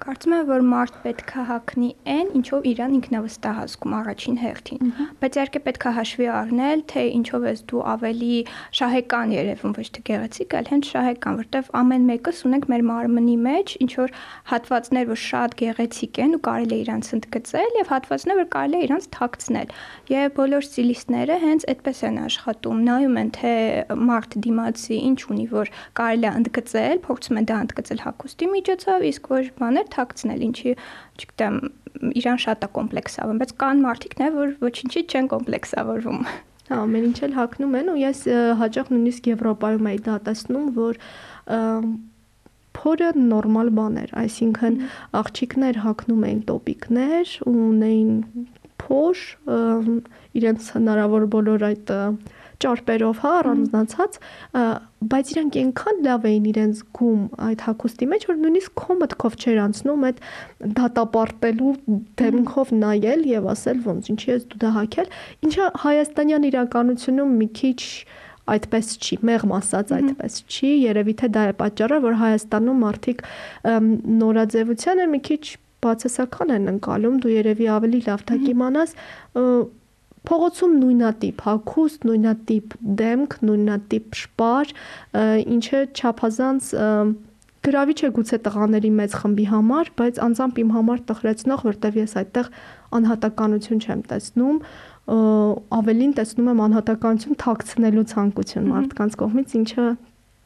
Կարծում 0.00 0.32
եմ, 0.32 0.44
որ 0.48 0.62
մարդ 0.64 0.94
պետք 1.04 1.32
է 1.36 1.42
հակնի 1.44 1.88
այն, 2.08 2.28
ինչով 2.38 2.66
իրան 2.70 2.92
ինքնավստահ 2.96 3.56
ազգում 3.60 3.94
առաջին 3.98 4.36
հերթին։ 4.40 4.92
Բայց 5.20 5.34
իհարկե 5.36 5.60
պետք 5.66 5.82
է 5.84 5.92
հաշվի 5.98 6.28
առնել, 6.40 6.84
թե 6.88 7.02
ինչով 7.20 7.44
ես 7.50 7.60
դու 7.68 7.82
ավելի 7.90 8.38
շահեկան 8.80 9.34
երևում, 9.36 9.74
ոչ 9.76 9.86
թե 9.90 10.04
գեղեցիկ, 10.08 10.56
այլ 10.56 10.70
հենց 10.70 10.88
շահեկան, 10.90 11.36
որտեվ 11.40 11.68
ամեն 11.80 12.06
մեկս 12.10 12.40
ունենք 12.48 12.64
մեր 12.72 12.84
մարմնի 12.88 13.36
մեջ 13.44 13.74
ինչ 13.84 13.92
որ 14.00 14.14
հատվածներ, 14.50 15.04
որ 15.10 15.20
շատ 15.20 15.56
գեղեցիկ 15.60 16.20
են 16.24 16.32
ու 16.32 16.42
կարելի 16.48 16.74
է 16.74 16.80
իրանց 16.80 17.12
ընդգծել 17.20 17.78
եւ 17.80 17.92
հատվածներ, 17.92 18.40
որ 18.40 18.48
կարելի 18.56 18.80
է 18.80 18.88
իրանց 18.88 19.10
թաքցնել։ 19.20 19.76
Եվ 20.10 20.32
բոլոր 20.40 20.64
ստիլիստները 20.70 21.38
հենց 21.44 21.68
այդպես 21.74 22.02
են 22.08 22.16
աշխատում, 22.24 22.82
նայում 22.88 23.20
են, 23.20 23.30
թե 23.36 23.54
մարդ 24.10 24.38
դիմացի 24.48 24.96
ինչ 25.10 25.20
ունի, 25.30 25.46
որ 25.50 25.72
կարելի 26.00 26.30
է 26.30 26.32
ընդգծել, 26.40 27.02
փորձում 27.04 27.40
են 27.40 27.48
դա 27.50 27.60
ընդգծել 27.66 28.04
հակոստի 28.06 28.50
միջոցով, 28.54 29.06
իսկ 29.10 29.30
որ 29.34 29.50
բաներ 29.60 29.89
թաքցնել, 29.94 30.44
ինչի, 30.50 30.74
չգիտեմ, 31.20 31.56
իրան 32.20 32.38
շատ 32.44 32.66
է 32.66 32.68
կոմպլեքսավորում, 32.76 33.40
բայց 33.40 33.52
կան 33.60 33.82
մարդիկ 33.86 34.14
նաև 34.20 34.38
որ 34.40 34.54
ոչինչի 34.66 35.02
չեն 35.10 35.30
կոմպլեքսավորվում։ 35.34 36.20
Հա, 36.70 36.78
ամեն 36.80 37.06
ինչ 37.10 37.18
էլ 37.26 37.34
հակնում 37.40 37.74
են 37.80 37.90
ու 37.90 37.98
ես 38.00 38.20
հաճախ 38.60 38.90
նույնիսկ 38.94 39.28
Եվրոպայում 39.30 39.90
էի 39.90 40.00
դա 40.06 40.16
տեսնում, 40.28 40.68
որ 40.76 41.00
փորը 42.80 43.08
նորմալ 43.18 43.70
բան 43.74 43.96
էր, 44.00 44.12
այսինքն 44.20 44.76
աղջիկներ 45.20 45.80
հակնում 45.84 46.26
էին 46.30 46.42
տոպիկներ 46.50 47.32
ու 47.50 47.56
ունեին 47.66 48.14
խոր 48.90 49.20
իրենց 50.40 50.68
հնարավոր 50.74 51.24
բոլոր 51.34 51.64
այդ 51.70 51.90
ճարպերով, 52.64 53.20
հա, 53.24 53.32
առանձնացած, 53.40 54.18
բայց 55.10 55.32
իրանք 55.34 55.58
այնքան 55.60 56.00
լավ 56.06 56.26
էին 56.30 56.48
իրենց 56.50 56.82
գում 56.98 57.22
այդ 57.48 57.64
հակոստի 57.66 58.08
մեջ, 58.10 58.26
որ 58.30 58.40
նույնիսկ 58.44 58.74
քո 58.80 58.96
մտքով 59.00 59.36
չէր 59.40 59.60
անցնում 59.64 60.06
այդ 60.10 60.22
դատապարտելու 60.80 61.74
դեմքով 62.20 62.74
նայել 62.80 63.24
եւ 63.30 63.48
ասել 63.54 63.84
ոնց 63.90 64.10
ինչի 64.14 64.30
ես 64.34 64.44
դու 64.50 64.60
դա 64.60 64.72
հակել, 64.76 65.14
ինչը 65.48 65.70
հայաստանյան 65.84 66.48
իրականությունում 66.50 67.38
մի 67.40 67.48
քիչ 67.60 67.80
այդպես 68.50 68.92
չի, 68.98 69.16
մեղմ 69.30 69.52
ասած 69.60 69.90
այդպես 69.96 70.36
չի, 70.50 70.70
երևի 70.90 71.14
թե 71.20 71.28
դա 71.36 71.42
է 71.50 71.56
պատճառը, 71.60 71.98
որ 72.06 72.16
Հայաստանում 72.20 72.80
մարդիկ 72.84 73.20
նորաձևությանը 74.20 75.06
մի 75.10 75.20
քիչ 75.28 75.42
բացասական 75.84 76.54
են 76.56 76.70
ընկալում, 76.74 77.20
դու 77.24 77.34
երևի 77.34 77.68
ավելի 77.76 78.00
լավ 78.08 78.24
դա 78.30 78.38
կիմանաս, 78.46 78.96
փողոցում 80.28 80.76
նույնատիպ 80.80 81.42
հակուստ, 81.46 82.06
նույնատիպ 82.10 82.76
դեմք, 83.00 83.36
նույնատիպ 83.48 84.18
շպար, 84.20 84.72
ինչը 85.56 85.80
չափազանց 85.96 86.70
գրավիչ 87.60 87.98
է 88.00 88.10
գուցե 88.16 88.36
տղաների 88.44 88.90
մեծ 89.00 89.14
խմբի 89.20 89.46
համար, 89.50 89.90
բայց 90.00 90.20
անձամբ 90.26 90.60
իմ 90.60 90.70
համար 90.76 91.00
տխրեցնող, 91.10 91.64
որտեվ 91.68 91.98
ես 92.00 92.14
այդտեղ 92.20 92.46
անհատականություն 93.00 93.82
չեմ 93.84 94.04
տեսնում, 94.10 94.60
ավելին 95.80 96.14
տեսնում 96.20 96.50
եմ 96.54 96.62
անհատականություն 96.66 97.38
թաքցնելու 97.44 98.06
ցանկություն 98.14 98.70
մարդկանց 98.70 99.18
կողմից, 99.20 99.54
ինչը 99.60 99.86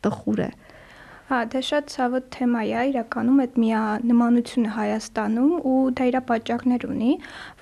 տխուր 0.04 0.43
է։ 0.45 0.50
Հա, 1.25 1.38
դա 1.49 1.61
շատ 1.64 1.87
ցավոտ 1.88 2.25
թեմա 2.35 2.62
է, 2.69 2.81
իրականում 2.90 3.38
այդ 3.45 3.54
միանմանությունը 3.62 4.73
Հայաստանում 4.75 5.54
ու 5.71 5.76
դա 5.97 6.09
իր 6.11 6.19
պատճառներ 6.28 6.85
ունի, 6.85 7.12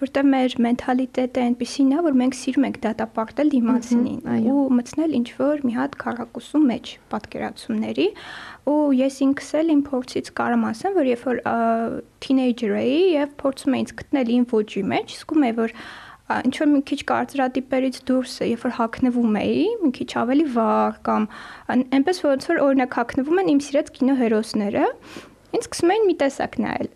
որտեղ 0.01 0.27
մեր 0.33 0.57
մենթալիտետը 0.67 1.45
այնպեսին 1.47 1.93
է, 1.95 2.01
որ 2.09 2.19
մենք 2.23 2.39
սիրում 2.41 2.67
ենք 2.69 2.81
դատապարտել 2.89 3.53
դիմացինին 3.55 4.51
ու 4.51 4.67
մտցնել 4.83 5.17
ինչ 5.23 5.29
որ 5.39 5.63
մի 5.63 5.77
հատ 5.79 5.97
քարակուսու 6.03 6.63
մեջ 6.73 6.93
պատկերացումների 7.15 8.09
ու 8.73 8.79
ես 8.99 9.23
ինքս 9.31 9.55
էլ 9.63 9.75
իմ 9.79 9.83
փորձից 9.93 10.33
կարամ 10.43 10.67
ասեմ, 10.73 10.99
որ 10.99 11.13
երբ 11.13 11.27
որ 11.31 11.43
թինեյջեր 12.27 12.75
էի 12.83 12.99
եւ 13.15 13.37
փորձում 13.43 13.79
էի 13.79 13.87
գտնել 14.03 14.35
իմ 14.43 14.49
ոճի 14.53 14.83
մեջ, 14.91 15.15
զգում 15.23 15.47
եմ 15.53 15.63
որ 15.63 15.77
ինչ 16.47 16.55
որ 16.63 16.71
մի 16.73 16.81
քիչ 16.91 16.99
կարծրատիպերից 17.11 17.99
դուրս 18.09 18.37
երբ 18.47 18.65
որ 18.67 18.75
հակնվում 18.79 19.37
էի, 19.43 19.67
մի 19.83 19.91
քիչ 19.99 20.09
ավելի 20.23 20.47
վառ 20.57 20.97
կամ 21.09 21.27
այնպես 21.77 22.23
ոնց 22.29 22.49
որ 22.53 22.63
օրինակ 22.67 22.97
հակնվում 23.01 23.43
են 23.43 23.53
իմ 23.53 23.61
սիրած 23.67 23.93
կինոհերոսները, 23.99 24.87
ինձ 25.53 25.67
սկսում 25.69 25.93
էին 25.93 26.07
մի 26.09 26.17
տեսակ 26.23 26.59
նայել։ 26.65 26.91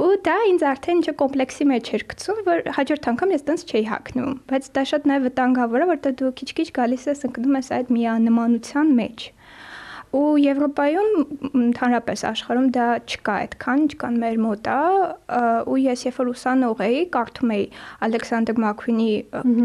Ու 0.00 0.14
դա 0.26 0.36
ինձ 0.50 0.62
արդեն 0.70 1.00
ինչ 1.00 1.12
կոմպլեքսի 1.20 1.64
մեջ 1.70 1.88
էր 1.96 2.04
գցում, 2.10 2.38
որ 2.46 2.62
հաջորդ 2.76 3.08
անգամ 3.10 3.34
ես 3.34 3.42
տենց 3.50 3.64
չէի 3.68 3.82
հակնում, 3.90 4.32
բայց 4.50 4.68
դա 4.76 4.84
շատ 4.90 5.08
նաև 5.10 5.26
վտանգավոր 5.28 5.84
է, 5.84 5.88
որտեղ 5.90 6.14
դու 6.20 6.30
քիչ-քիչ 6.40 6.68
գալիս 6.80 7.04
ես 7.10 7.26
ընկնում 7.28 7.58
ես 7.60 7.68
այդ 7.76 7.92
միանմանության 7.96 8.94
մեջ 9.00 9.26
ու 10.16 10.38
Եվրոպայում 10.42 11.10
ընդհանրապես 11.60 12.22
աշխարհում 12.30 12.68
դա 12.74 12.86
չկա 13.06 13.34
այդքան, 13.44 13.84
չկան 13.92 14.16
մեր 14.22 14.40
մոտ 14.42 14.70
է, 14.70 14.78
ու 15.70 15.78
ես 15.84 16.04
երբ 16.08 16.18
որ 16.20 16.30
ուսանող 16.32 16.82
էի, 16.86 17.00
կարդում 17.14 17.54
էի 17.54 17.66
Ալեքսանդր 18.08 18.60
Մակվինի 18.64 19.08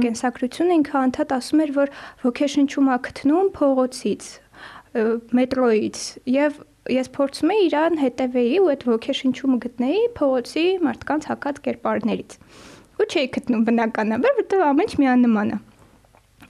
կենսակրությունը, 0.06 0.78
ինքը 0.82 0.98
անդադ 1.02 1.36
ասում 1.40 1.66
էր, 1.66 1.74
որ 1.80 1.94
ոգեշնչում 2.26 2.92
է 2.94 3.00
գտնում 3.10 3.52
փողոցից, 3.58 4.30
մետրոյից 5.42 6.02
եւ 6.36 6.64
ես 6.94 7.08
փորձում 7.18 7.52
էի 7.56 7.64
իրան 7.66 8.02
հետևեի 8.06 8.58
ու 8.62 8.68
այդ 8.76 8.84
ոգեշնչումը 8.94 9.58
գտնեի 9.66 10.02
փողոցի 10.20 10.66
մարդկանց 10.86 11.30
հակած 11.32 11.62
կերպարներից։ 11.66 12.38
Ու 12.96 13.08
չէի 13.10 13.30
գտնում 13.36 13.64
բնականաբար, 13.70 14.36
որտեղ 14.46 14.62
ամեն 14.70 14.86
ինչ 14.86 15.00
միանման 15.02 15.56
է։ 15.56 15.58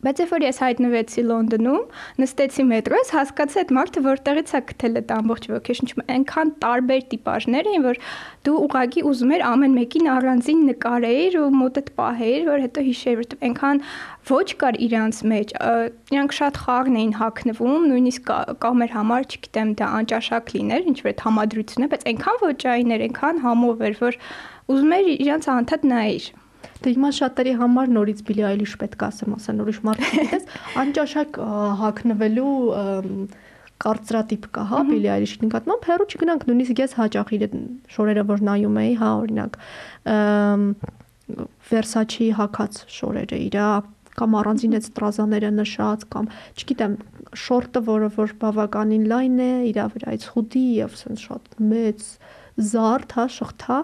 Բայց 0.04 0.20
երբ 0.22 0.32
որ 0.36 0.44
ես 0.46 0.58
հայտնվեցի 0.64 1.22
Լոնդոնում, 1.30 1.84
նստեցի 2.22 2.64
մետրոյից, 2.72 3.12
հասկացա 3.16 3.62
այդ 3.62 3.72
մարդը 3.78 4.02
որտեղից 4.06 4.52
է 4.52 4.62
գտել 4.72 5.00
այդ 5.00 5.14
ամբողջ 5.16 5.48
ոգեշնչումը, 5.56 6.06
այնքան 6.16 6.52
տարբեր 6.66 7.06
տիպաժներ 7.16 7.70
էին, 7.72 7.86
որ 7.86 8.00
դու 8.46 8.58
ուղագի 8.66 9.04
ուզում 9.10 9.34
էր 9.36 9.46
ամեն 9.50 9.76
մեկին 9.80 10.10
առանձին 10.16 10.62
նկարեիր 10.70 11.38
ու 11.42 11.50
մոտդ 11.56 11.90
պահեիր, 11.96 12.44
որ 12.50 12.66
հետո 12.66 12.86
հիշեիր, 12.86 13.20
որտեղ 13.24 13.46
այնքան 13.50 13.82
ոչ 14.26 14.48
կար 14.62 14.80
իրանց 14.86 15.18
մեջ։ 15.32 15.52
Իրանք 16.16 16.36
շատ 16.36 16.60
խաղն 16.66 16.96
էին 17.02 17.14
հակնվում, 17.20 17.84
նույնիսկ 17.92 18.32
կամ 18.66 18.86
էր 18.86 18.96
համար, 18.96 19.28
չգիտեմ, 19.36 19.76
դա 19.82 19.90
անճաշակ 20.00 20.56
լիներ, 20.56 20.88
ինչ 20.92 20.98
որ 21.06 21.12
այդ 21.12 21.22
համադրությունը, 21.26 21.90
բայց 21.94 22.08
այնքան 22.14 22.42
ոչային 22.46 22.96
էր, 22.96 23.06
այնքան 23.06 23.44
համով 23.46 23.86
էր, 23.86 24.00
որ 24.02 24.20
ուզում 24.76 24.98
էր 24.98 25.14
իրանց 25.16 25.50
անդադ 25.56 25.88
նայիր։ 25.94 26.34
Դե 26.84 26.94
հիմա 26.96 27.12
շատերի 27.20 27.56
համար 27.62 27.92
նորից 27.96 28.22
Billie 28.28 28.48
Eilish 28.50 28.76
պետք 28.82 29.06
է 29.06 29.08
ասեմ, 29.10 29.36
ասեն 29.40 29.64
ուրիշ 29.66 29.80
մարդիկ 29.90 30.16
գիտես, 30.20 30.46
անճաշակ 30.84 31.40
հակնվելու 31.82 32.54
կարծրատիպ 33.86 34.46
կա, 34.56 34.68
հա, 34.72 34.84
Billie 34.88 35.12
Eilish-ի 35.12 35.42
նկատմամբ, 35.46 35.90
հերո 35.90 36.06
չգնանք, 36.16 36.46
նույնիսկ 36.50 36.82
ես 36.86 36.94
հաճախ 36.96 37.34
իր 37.36 37.44
շորերը 37.96 38.24
որ 38.30 38.46
նայում 38.50 38.80
էի, 38.86 38.94
հա, 39.02 39.10
օրինակ, 39.26 39.60
Versace-ի 41.66 42.30
հակած 42.38 42.84
շորերը 42.96 43.38
իր 43.50 43.60
կամ 44.16 44.36
առանձին 44.40 44.78
այդ 44.78 44.88
ստրազաները 44.88 45.52
նշած 45.58 46.06
կամ 46.14 46.28
չգիտեմ 46.56 46.94
շորտը 47.42 47.82
որը 47.90 48.10
որ 48.16 48.34
բավականին 48.44 49.08
լայն 49.12 49.42
է 49.44 49.50
իր 49.72 49.80
վրայից 49.96 50.28
խուդի 50.36 50.64
եւ 50.80 50.96
sense 51.00 51.26
շատ 51.26 51.58
մեծ 51.72 52.06
զարդ 52.56 53.16
հա 53.18 53.26
շղթա 53.36 53.80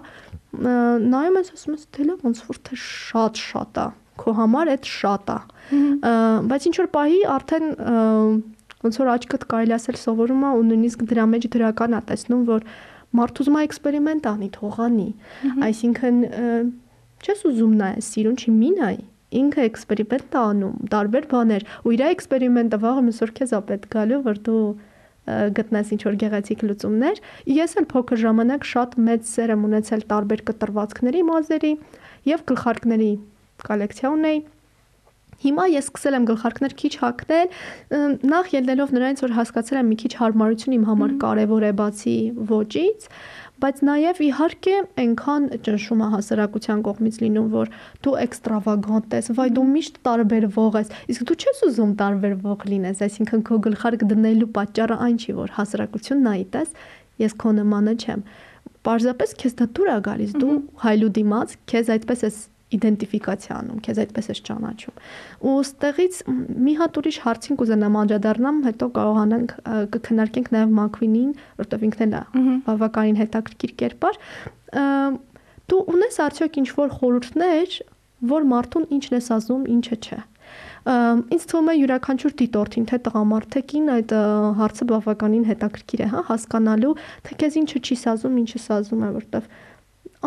նայում 0.52 1.38
ես 1.40 1.52
ասում 1.56 1.76
ես 1.76 1.84
դե 1.96 2.06
լավ 2.08 2.24
ոնց 2.28 2.40
որ 2.48 2.60
թե 2.68 2.78
շատ 2.82 3.42
շատ 3.42 3.80
է 3.82 3.86
քո 4.22 4.34
համար 4.38 4.70
այդ 4.72 4.88
շատ 4.92 5.32
է 5.32 5.38
բայց 6.52 6.66
ինչ 6.70 6.74
որ 6.80 6.88
պահի 6.96 7.20
արդեն 7.36 7.68
ոնց 8.82 8.98
որ 9.02 9.10
աչքդ 9.12 9.46
կարելի 9.52 9.76
ասել 9.76 9.98
սովորում 10.02 10.42
է 10.42 10.50
ու 10.58 10.64
նույնիսկ 10.72 11.04
դրա 11.12 11.26
մեջ 11.32 11.48
դրական 11.54 11.96
է 11.96 12.02
տեսնում 12.10 12.44
որ 12.48 12.66
մարդու 13.18 13.44
ուզում 13.44 13.56
է 13.60 13.64
էքսպերիմենտ 13.68 14.28
անի 14.32 14.48
թողանի 14.56 15.08
այսինքն 15.68 16.20
չես 17.22 17.42
ուզում 17.52 17.74
նայես 17.82 18.12
սիրուն 18.12 18.38
չի 18.42 18.54
մի 18.56 18.70
նայ 18.78 18.96
ինքը 19.42 19.66
էքսպերիմենտ 19.68 20.36
է 20.36 20.40
անում 20.42 20.88
տարբեր 20.92 21.28
բաներ 21.32 21.66
ու 21.82 21.92
իր 21.96 22.02
էքսպերիմենտը 22.08 22.80
վաղը 22.82 23.04
մսոր 23.08 23.32
քեզ 23.38 23.52
է 23.52 23.60
պետք 23.68 23.92
գալու 23.96 24.22
որ 24.26 24.40
դու 24.48 24.64
գտնես 25.28 25.92
ինչ 25.94 26.00
որ 26.08 26.16
գեղեցիկ 26.22 26.64
լուծումներ։ 26.68 27.20
Ես 27.56 27.76
էլ 27.78 27.86
փոքր 27.92 28.22
ժամանակ 28.22 28.66
շատ 28.72 28.96
մեծ 29.06 29.28
սեր 29.32 29.52
եմ 29.54 29.68
ունեցել 29.68 30.02
տարբեր 30.12 30.42
կտրվածքների 30.48 31.22
մազերի 31.28 31.72
եւ 32.32 32.42
գլխարկների 32.50 33.12
կոլեկցիա 33.62 34.10
ունեի։ 34.16 34.42
Հիմա 35.42 35.64
ես 35.72 35.86
սկսել 35.90 36.16
եմ 36.18 36.26
գլխարկներ 36.28 36.74
քիչ 36.78 36.92
հագնել, 37.02 37.48
նախ 38.30 38.50
ելնելով 38.54 38.92
նրանից, 38.94 39.22
որ 39.24 39.32
հասկացել 39.38 39.78
եմ 39.80 39.88
մի 39.90 39.96
քիչ 40.02 40.12
հարմարություն 40.20 40.76
իմ 40.76 40.84
համար 40.86 41.14
կարևոր 41.24 41.66
է 41.66 41.72
բացի 41.82 42.14
ոճից, 42.52 43.08
բայց 43.62 43.80
նաև 43.86 44.20
իհարկե 44.26 44.76
այնքան 45.02 45.44
ճնշումը 45.66 46.06
հասարակության 46.12 46.80
կողմից 46.88 47.18
լինում, 47.22 47.48
որ 47.52 47.72
դու 48.02 48.14
էքստրավագանտ 48.22 49.16
ես, 49.18 49.30
վայ 49.38 49.48
դու 49.56 49.66
միշտ 49.72 50.00
տարբերվող 50.08 50.78
ես։ 50.80 50.94
Իսկ 51.14 51.26
դու 51.30 51.36
չես 51.42 51.62
ուզում 51.68 51.92
տարբերվող 52.02 52.64
լինես, 52.72 53.02
այսինքն 53.06 53.44
քո 53.46 53.60
գլխարկ 53.66 54.06
դնելու 54.12 54.50
պատճառը 54.58 54.96
այն 55.06 55.20
չի, 55.22 55.36
որ 55.38 55.54
հասարակությունն 55.62 56.26
նայի 56.26 56.46
տես, 56.56 56.74
ես 57.22 57.36
քո 57.42 57.54
նմանը 57.62 57.94
չեմ։ 58.02 58.24
Պարզապես 58.82 59.36
քեզ 59.38 59.52
դա 59.62 59.66
դուր 59.78 59.92
է 59.92 59.98
գալիս, 60.10 60.32
դու 60.42 60.54
հայլու 60.82 61.12
դիմաց, 61.22 61.52
քեզ 61.70 61.90
այդպես 61.94 62.24
ես 62.26 62.38
իդենտիֆիկացիա 62.76 63.56
անում, 63.58 63.80
քեզ 63.86 64.00
այդպես 64.02 64.30
ես 64.32 64.40
ճանաչում։ 64.48 64.96
Ու 65.42 65.54
ստեղից 65.62 66.18
մի 66.66 66.74
հատ 66.80 66.98
ուրիշ 67.02 67.18
հարցին 67.26 67.58
կուզենամ 67.62 67.98
անդրադառնամ, 68.02 68.60
հետո 68.68 68.88
կարողանանք 68.98 69.54
կքննարկենք 69.96 70.50
նաև 70.56 70.74
Մակվինին, 70.80 71.30
որտեղ 71.62 71.86
ինքն 71.88 72.04
էլ 72.06 72.18
է 72.18 72.24
բավականին 72.68 73.22
հետաքրքիր 73.22 73.72
կերպար։ 73.82 74.20
Դու 75.72 75.80
ունես 75.92 76.20
արդյոք 76.26 76.60
ինչ 76.62 76.68
որ 76.82 76.92
խորհուրդներ, 76.98 77.80
որ 78.32 78.46
մարդուն 78.52 78.86
ինչն 78.98 79.18
ես 79.18 79.32
ասում, 79.38 79.64
ինչը 79.76 79.98
չէ 80.02 80.20
ինձ 80.82 81.44
թվում 81.50 81.68
է 81.70 81.74
յուրաքանչյուր 81.78 82.32
դիտորդին 82.40 82.86
թե 82.90 82.98
տղամարդեկին 83.06 83.90
այդ 83.94 84.14
հարցը 84.58 84.86
բավականին 84.90 85.44
հետաքրքիր 85.46 86.02
է, 86.02 86.08
հա, 86.10 86.22
հասկանալու 86.26 86.94
թե 87.28 87.36
քեզ 87.42 87.58
ինչը 87.62 87.82
չի 87.86 87.98
սազում, 88.02 88.40
ինչը 88.42 88.60
սազում 88.66 89.04
է, 89.06 89.10
որտեվ 89.22 89.46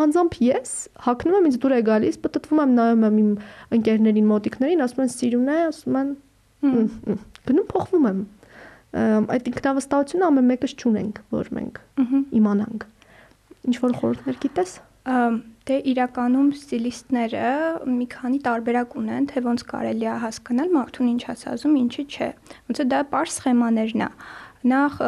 անձամբ 0.02 0.36
ես 0.46 0.72
հակնում 1.06 1.36
եմ 1.36 1.46
ինձ 1.50 1.58
դուր 1.62 1.74
է 1.76 1.80
գալիս, 1.86 2.18
պատտվում 2.26 2.62
եմ 2.62 2.72
նայում 2.76 3.06
եմ 3.06 3.18
իմ 3.22 3.30
ընկերներին, 3.76 4.26
մոտիկներին, 4.32 4.84
ասում 4.86 5.04
են 5.06 5.12
սիրուն 5.16 5.48
է, 5.48 5.58
ասում 5.70 5.98
են 6.00 6.10
գնում 7.46 7.68
փոխվում 7.72 8.08
եմ։ 8.10 8.20
Այդ 9.36 9.48
ինքնավստահությունը 9.50 10.26
ամեն 10.26 10.46
մեկս 10.52 10.74
չունենք, 10.76 11.18
որ 11.36 11.50
մենք 11.56 11.80
իմանանք։ 12.40 12.86
Ինչ 13.66 13.76
որ 13.82 13.96
խորհուրդներ 14.00 14.38
գիտես։ 14.46 14.72
Դե 15.66 15.76
իրականում 15.90 16.48
ստիլիստները 16.54 17.46
մի 17.90 18.06
քանի 18.12 18.38
տարբերակ 18.46 18.92
ունեն, 19.00 19.24
թե 19.32 19.42
ոնց 19.46 19.64
կարելի 19.70 20.06
է 20.06 20.14
հասկանալ 20.22 20.68
մարդուն 20.76 21.08
ինչ 21.12 21.22
ասազում, 21.34 21.74
ինչը 21.82 22.04
չէ։ 22.06 22.28
Ոնց 22.70 22.80
է 22.82 22.86
դա 22.92 23.00
པարս 23.10 23.38
սխեմաներն 23.40 24.04
է։ 24.06 24.08
Նախ 24.72 25.00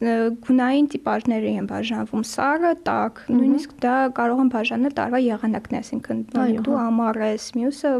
գունային 0.00 0.86
տիպաժների 0.92 1.50
են 1.60 1.66
բաժանվում 1.70 2.24
սառը, 2.30 2.70
տաք, 2.86 3.20
նույնիսկ 3.30 3.74
դա 3.84 3.96
կարող 4.16 4.40
են 4.44 4.50
բաժանել 4.54 4.94
տարվա 4.98 5.20
եղանակն 5.24 5.76
այսինքն 5.80 6.22
դու 6.34 6.76
հա։ 6.76 6.86
ամառ 6.90 7.20
ես, 7.26 7.46
մյուսը 7.58 7.92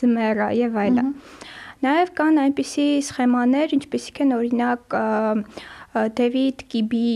ձմեռ 0.00 0.40
է 0.46 0.48
եւ 0.58 0.78
այլն։ 0.84 1.10
Նաև 1.84 2.14
կան 2.18 2.40
այնպիսի 2.44 2.86
սխեմաներ, 3.08 3.74
ինչպիսիք 3.78 4.22
են 4.24 4.34
օրինակ 4.38 4.96
Դեվիդ 6.18 6.64
Կիբի 6.72 7.12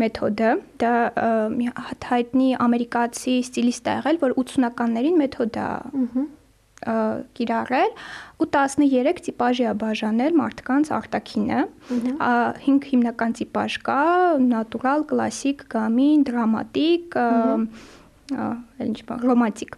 մեթոդը, 0.00 0.50
դա 0.80 0.92
մի 1.54 1.70
հայտնի 2.10 2.50
ամերիկացի 2.66 3.38
ստիլիստ 3.46 3.88
է 3.88 3.96
եղել, 4.00 4.20
որ 4.24 4.36
80-ականներին 4.42 5.18
մեթոդ 5.20 5.58
է 5.60 5.68
կիրառել 6.80 7.90
ու 8.40 8.46
13 8.56 9.20
տիպաժի 9.26 9.66
է 9.68 9.72
բաժանել 9.82 10.36
մարդկանց 10.40 10.92
արտաքինը։ 10.96 11.64
5 12.66 12.86
հիմնական 12.92 13.34
տիպաժ 13.40 13.76
կա՝ 13.88 13.98
նատուրալ, 14.46 15.04
կլասիկ, 15.10 15.66
գամին, 15.74 16.24
դրամատիկ, 16.30 17.18
այլ 18.30 18.88
ինչ 18.88 18.98
բան, 19.10 19.20
ռոմանտիկ։ 19.28 19.76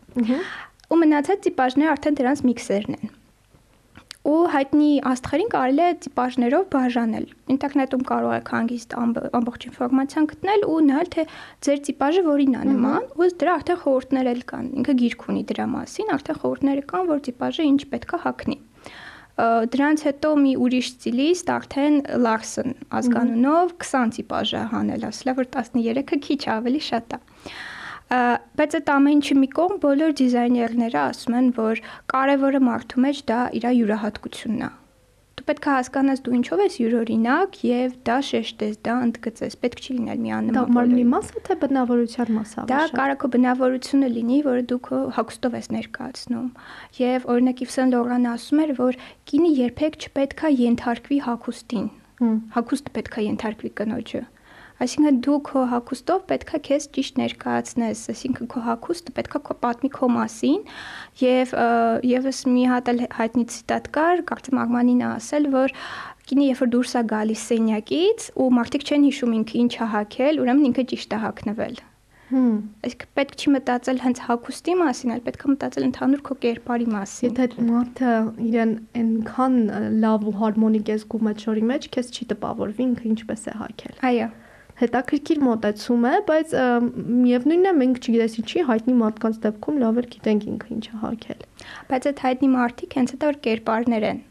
Ու 0.92 1.00
մնացած 1.02 1.44
տիպաժները 1.48 1.92
արդեն 1.96 2.22
դրանց 2.22 2.46
միքսերն 2.52 2.98
են 3.00 3.18
ու 4.22 4.40
հայտնի 4.54 4.88
աստղերին 5.10 5.48
կարելի 5.52 5.82
է 5.82 5.94
տիպաժներով 6.04 6.66
բաժանել։ 6.72 7.24
Ինտերնետում 7.54 8.04
կարող 8.10 8.34
եք 8.36 8.50
հանգիստ 8.54 8.94
ամբողջ 9.02 9.66
ինֆորմացիան 9.68 10.28
գտնել 10.32 10.66
ու 10.72 10.76
նայել 10.88 11.10
թե 11.14 11.24
ձեր 11.66 11.80
տիպաժը 11.88 12.22
որին 12.28 12.54
է 12.54 12.62
նման, 12.70 13.08
ու 13.18 13.30
դրա 13.42 13.56
արդեն 13.58 13.80
խորհուրդներ 13.82 14.30
էլ 14.32 14.42
կան։ 14.52 14.68
Ինքը 14.82 14.94
գիրք 15.02 15.26
ունի 15.32 15.42
դրա 15.50 15.66
մասին, 15.74 16.12
արդեն 16.18 16.38
խորհուրդները 16.42 16.86
կան, 16.92 17.08
որ 17.10 17.24
տիպաժը 17.26 17.66
ինչ 17.72 17.80
պետքա 17.92 18.22
հագնի 18.26 18.58
դրանց 19.42 20.02
հետո 20.06 20.30
մի 20.38 20.50
ուրիշ 20.60 20.88
ստիլիստ 20.92 21.50
արդեն 21.54 21.94
Լարսեն 22.22 22.74
ազգանունով 22.98 23.70
20 23.80 24.12
տիպաժ 24.18 24.52
է 24.52 24.64
հանել, 24.72 25.06
ասել 25.08 25.32
որ 25.38 25.48
13-ը 25.56 26.18
քիչ 26.26 26.40
ավելի 26.52 26.82
շատ 26.92 27.16
է 27.16 27.18
բայց 28.12 28.76
այդ 28.78 28.92
ամեն 28.92 29.18
ինչը 29.18 29.34
մի 29.40 29.48
կողմ 29.56 29.80
բոլոր 29.82 30.14
դիզայներները 30.20 31.00
ասում 31.02 31.36
են, 31.38 31.50
որ 31.56 31.82
կարևորը 32.12 32.60
մարդու 32.68 33.02
մեջ 33.06 33.20
դա 33.32 33.40
իր 33.58 33.66
յուրահատկությունն 33.78 34.64
է։ 34.68 34.70
Դու 35.32 35.46
պետք 35.48 35.64
է 35.66 35.70
հասկանաս 35.72 36.20
դու 36.22 36.34
ինչով 36.36 36.60
ես 36.62 36.74
յուրօրինակ 36.78 37.56
եւ 37.66 37.94
դա 38.06 38.16
շեշտես, 38.28 38.74
դա 38.86 38.96
ընդգծես, 39.06 39.56
պետք 39.62 39.80
չի 39.82 39.94
լինել 39.96 40.20
միանման։ 40.26 40.58
Դա 40.58 40.64
մարմնի 40.76 41.06
մասը 41.12 41.42
թե 41.48 41.56
բնավորության 41.62 42.30
մասը։ 42.36 42.66
Դա 42.68 42.82
կարող 42.98 43.24
է 43.26 43.30
բնավորությունը 43.32 44.10
լինի, 44.12 44.38
որը 44.46 44.62
դու 44.72 44.78
քո 44.86 45.00
հագուստով 45.16 45.56
ես 45.58 45.70
ներկայացնում։ 45.72 46.46
Եվ 47.00 47.26
օրինակ 47.32 47.64
Իվսեն 47.64 47.96
Լորանը 47.96 48.30
ասում 48.36 48.62
էր, 48.62 48.74
որ 48.82 49.00
կինը 49.32 49.50
երբեք 49.62 49.98
չպետքա 50.02 50.52
ենթարկվի 50.62 51.18
հագուստին։ 51.26 51.88
Հագուստը 52.52 52.94
պետքա 53.00 53.26
ենթարկվի 53.32 53.72
կնոջը։ 53.82 54.22
Այսինքն 54.82 55.18
դու 55.24 55.38
քո 55.48 55.62
հագուստով 55.72 56.22
պետքա 56.30 56.58
քեզ 56.68 56.86
ճիշտ 56.96 57.18
ներկայացնես, 57.20 58.02
այսինքն 58.12 58.48
քո 58.52 58.62
հագուստը 58.66 59.14
պետքա 59.18 59.40
քո 59.48 59.56
պատմի 59.62 59.90
քո 59.98 60.08
մասին 60.16 60.64
եւ 61.22 61.54
եւս 62.08 62.40
մի 62.54 62.64
հատ 62.72 62.90
էլ 62.92 63.04
հայտնի 63.18 63.46
ցիտատ 63.52 63.88
կար, 63.98 64.24
կարծեմ 64.32 64.60
Արգմանին 64.64 65.06
ասել, 65.12 65.48
որ 65.52 65.76
կինը 66.32 66.50
երբ 66.50 66.60
որ 66.62 66.72
դուրս 66.72 66.92
է 66.98 67.06
գալիս 67.12 67.46
սենյակից 67.52 68.28
ու 68.42 68.50
մարդիկ 68.58 68.84
չեն 68.88 69.08
հիշում 69.10 69.38
ինքը 69.38 69.56
ինչ 69.62 69.72
է 69.72 69.88
հագել, 69.94 70.42
ուրեմն 70.42 70.68
ինքը 70.72 70.84
ճիշտ 70.92 71.16
է 71.16 71.22
հագնվել։ 71.22 71.80
Հմ, 72.32 72.52
այսինքն 72.86 73.08
պետք 73.18 73.34
չի 73.42 73.50
մտածել 73.52 73.98
հենց 74.02 74.20
հագուստի 74.24 74.74
մասին, 74.80 75.10
այլ 75.12 75.24
պետք 75.26 75.42
է 75.42 75.50
մտածել 75.52 75.86
ընդհանուր 75.88 76.22
քո 76.28 76.36
կերպարի 76.44 76.86
մասին։ 76.94 77.34
Եթե 77.42 77.66
մարդը 77.66 78.14
իրեն 78.46 78.72
այնքան 79.02 79.58
լավ 80.06 80.24
ու 80.30 80.36
հարմոնիկ 80.38 80.92
է 80.94 80.96
զգում 81.02 81.28
այդ 81.32 81.44
շորի 81.44 81.66
մեջ, 81.72 81.90
քեզ 81.92 82.14
չի 82.16 82.28
տպավորվի 82.32 82.86
ինքը 82.88 83.10
ինչպես 83.12 83.44
է 83.52 83.56
հագել։ 83.60 84.00
Այո 84.12 84.30
հետաքրքիր 84.82 85.40
մոտեցում 85.46 86.04
է, 86.10 86.14
բայց 86.32 86.56
միևնույնն 87.22 87.70
է 87.70 87.76
մենք 87.82 88.02
չգիտես 88.02 88.36
ինչի 88.42 88.66
հայտնի 88.72 88.98
մարդկանց 89.04 89.40
դեպքում 89.46 89.80
լավ 89.84 90.02
էր 90.02 90.10
գիտենք 90.16 90.50
ինքը 90.52 90.74
ինչ 90.76 90.84
է 90.90 91.00
հակել։ 91.06 91.48
Բայց 91.92 92.10
այդ 92.12 92.26
հայտնի 92.26 92.52
մարդիկ 92.58 93.00
հենց 93.00 93.16
այդ 93.16 93.26
որ 93.30 93.40
կերպարներ 93.46 94.06
են 94.12 94.22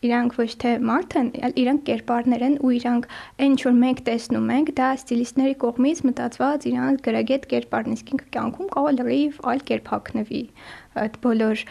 իրանք 0.00 0.36
ոչ 0.40 0.48
թե 0.62 0.70
մարդ 0.88 1.14
են, 1.20 1.26
այլ 1.44 1.54
իրանք 1.60 1.82
կերպարներ 1.88 2.44
են 2.46 2.54
ու 2.64 2.70
իրանք 2.76 3.08
այն 3.12 3.50
ինչ 3.50 3.58
որ 3.66 3.74
մենք 3.80 3.98
տեսնում 4.06 4.46
ենք, 4.54 4.70
դա 4.78 4.86
ստիլիստների 4.96 5.56
կողմից 5.64 6.00
մտածված 6.08 6.66
իրանք 6.70 7.02
գրագետ 7.04 7.44
կերպարն 7.50 7.96
իսկ 7.98 8.12
ինքը 8.14 8.28
կյանքում 8.36 8.70
կարող 8.76 8.88
է 8.90 8.96
լրիվ 8.96 9.42
այլ 9.52 9.60
կերպ 9.70 9.92
հագնվի 9.92 10.42
այդ 10.98 11.18
բոլոր 11.24 11.62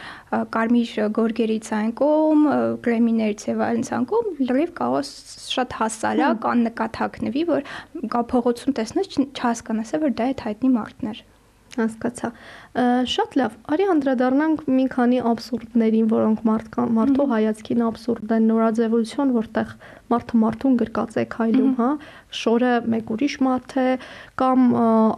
կարմիր 0.56 0.94
գորգերի 1.18 1.58
ցանկում, 1.70 2.46
կրեմիների 2.86 3.50
եւ 3.50 3.64
այլն 3.66 3.88
ցանկում 3.90 4.30
լրիվ 4.50 4.72
կարող 4.80 5.10
շատ 5.10 5.76
հասարակ 5.80 6.48
աննկատ 6.54 7.02
հագնվի, 7.04 7.44
որ 7.50 7.68
կա 8.16 8.24
փողոցում 8.34 8.78
տեսնես 8.80 9.12
չհասկանաս, 9.26 9.94
որ 10.06 10.16
դա 10.22 10.30
այդ 10.32 10.46
հայտնի 10.48 10.72
մարդն 10.80 11.12
էր 11.14 11.22
Հասկացա։ 11.70 12.30
Շատ 13.10 13.36
լավ։ 13.40 13.56
Արի 13.74 13.86
անդրադառնանք 13.94 14.62
մի 14.74 14.86
քանի 14.94 15.20
абսուրդներին, 15.30 16.08
որոնք 16.10 16.42
մարդկան 16.50 16.92
մարդու 16.98 17.28
հայացքին 17.30 17.84
абսուրդ 17.88 18.34
են, 18.36 18.48
նորաձևություն, 18.50 19.34
որտեղ 19.38 19.74
մարդը 20.14 20.40
մարդուն 20.44 20.78
գրկած 20.80 21.18
է 21.20 21.26
քայլում, 21.36 21.72
հա, 21.80 21.90
շորը 22.40 22.74
մեկ 22.94 23.12
ուրիշ 23.16 23.36
մարդ 23.46 23.76
է, 23.84 23.88
կամ 24.42 24.66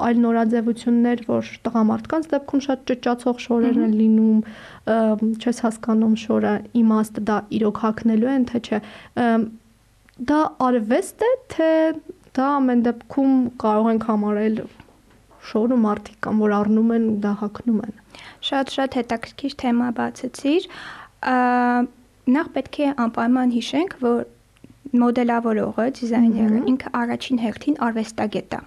այլ 0.10 0.22
նորաձևություններ, 0.26 1.24
որ 1.32 1.52
տղամարդկանց 1.68 2.30
դեպքում 2.36 2.66
շատ 2.68 2.86
ճճացող 2.92 3.42
շորերն 3.48 3.86
են 3.88 3.96
լինում, 4.02 4.40
չես 5.40 5.64
հասկանում 5.68 6.16
շորը 6.26 6.54
իմաստը 6.84 7.26
դա 7.32 7.38
իրոք 7.62 7.84
հակնելու 7.86 8.32
են, 8.36 8.48
թե 8.52 8.64
չէ։ 8.68 8.82
Դա 10.32 10.42
արվեստ 10.68 11.24
է, 11.26 11.32
թե 11.56 11.72
դա 12.38 12.48
ամեն 12.60 12.84
դեպքում 12.86 13.34
կարող 13.62 13.88
ենք 13.92 14.06
համարել 14.12 14.60
շորը 15.50 15.78
մարդիկ 15.86 16.20
կան, 16.26 16.42
որ 16.42 16.54
առնում 16.58 16.92
են 16.98 17.08
ու 17.12 17.18
դա 17.26 17.32
հակնում 17.42 17.80
են։ 17.86 17.96
Շատ-շատ 18.50 18.98
հետաքրքիր 19.00 19.56
թեմա 19.62 19.90
բացեցիր։ 20.02 20.68
Նախ 22.36 22.52
պետք 22.58 22.78
է 22.82 22.92
անպայման 23.06 23.56
հիշենք, 23.58 23.96
որ 24.02 24.20
մոդելավորողը, 25.02 25.88
դիզայները 25.98 26.62
ինքը 26.72 26.94
առաջին 27.02 27.42
հերթին 27.42 27.78
արվեստագետ 27.88 28.56
է։ 28.58 28.62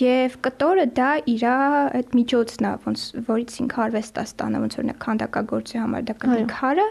Եվ 0.00 0.32
կտորը 0.44 0.84
դա 0.98 1.10
իր 1.30 1.44
այդ 1.48 2.14
միջոցն 2.18 2.66
է, 2.66 2.72
ոնց 2.84 3.02
որից 3.28 3.58
ինքը 3.64 3.82
արվեստ 3.84 4.16
է 4.18 4.24
ստանում, 4.28 4.64
ոնց 4.64 4.76
օրինակ 4.80 4.98
քանդակագործի 5.04 5.78
համար 5.78 6.08
դա 6.08 6.16
կլինի 6.24 6.48
քարը, 6.50 6.86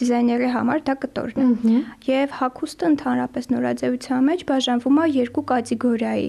դիզայների 0.00 0.50
համար 0.54 0.84
դա 0.84 0.94
կտորն 1.04 1.40
է։ 1.40 1.78
Եւ 2.10 2.36
հակոստը 2.40 2.88
ընդհանրապես 2.92 3.50
նորաձևության 3.54 4.28
մեջ 4.28 4.44
բաժանվում 4.50 5.00
է 5.00 5.06
երկու 5.14 5.44
կատեգորիայի 5.54 6.28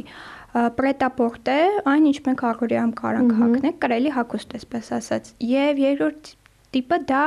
պրետապորտե, 0.56 1.60
այն 1.92 2.10
ինչ 2.12 2.18
մենք 2.30 2.48
առօրյայում 2.52 2.96
կարանք 3.02 3.38
հագնենք, 3.42 3.78
կրելի 3.86 4.16
հագուստ 4.16 4.58
այսպես 4.60 4.92
ասած։ 5.02 5.32
Եվ 5.52 5.82
երրորդ 5.86 6.34
տիպը 6.76 6.98
դա 7.08 7.24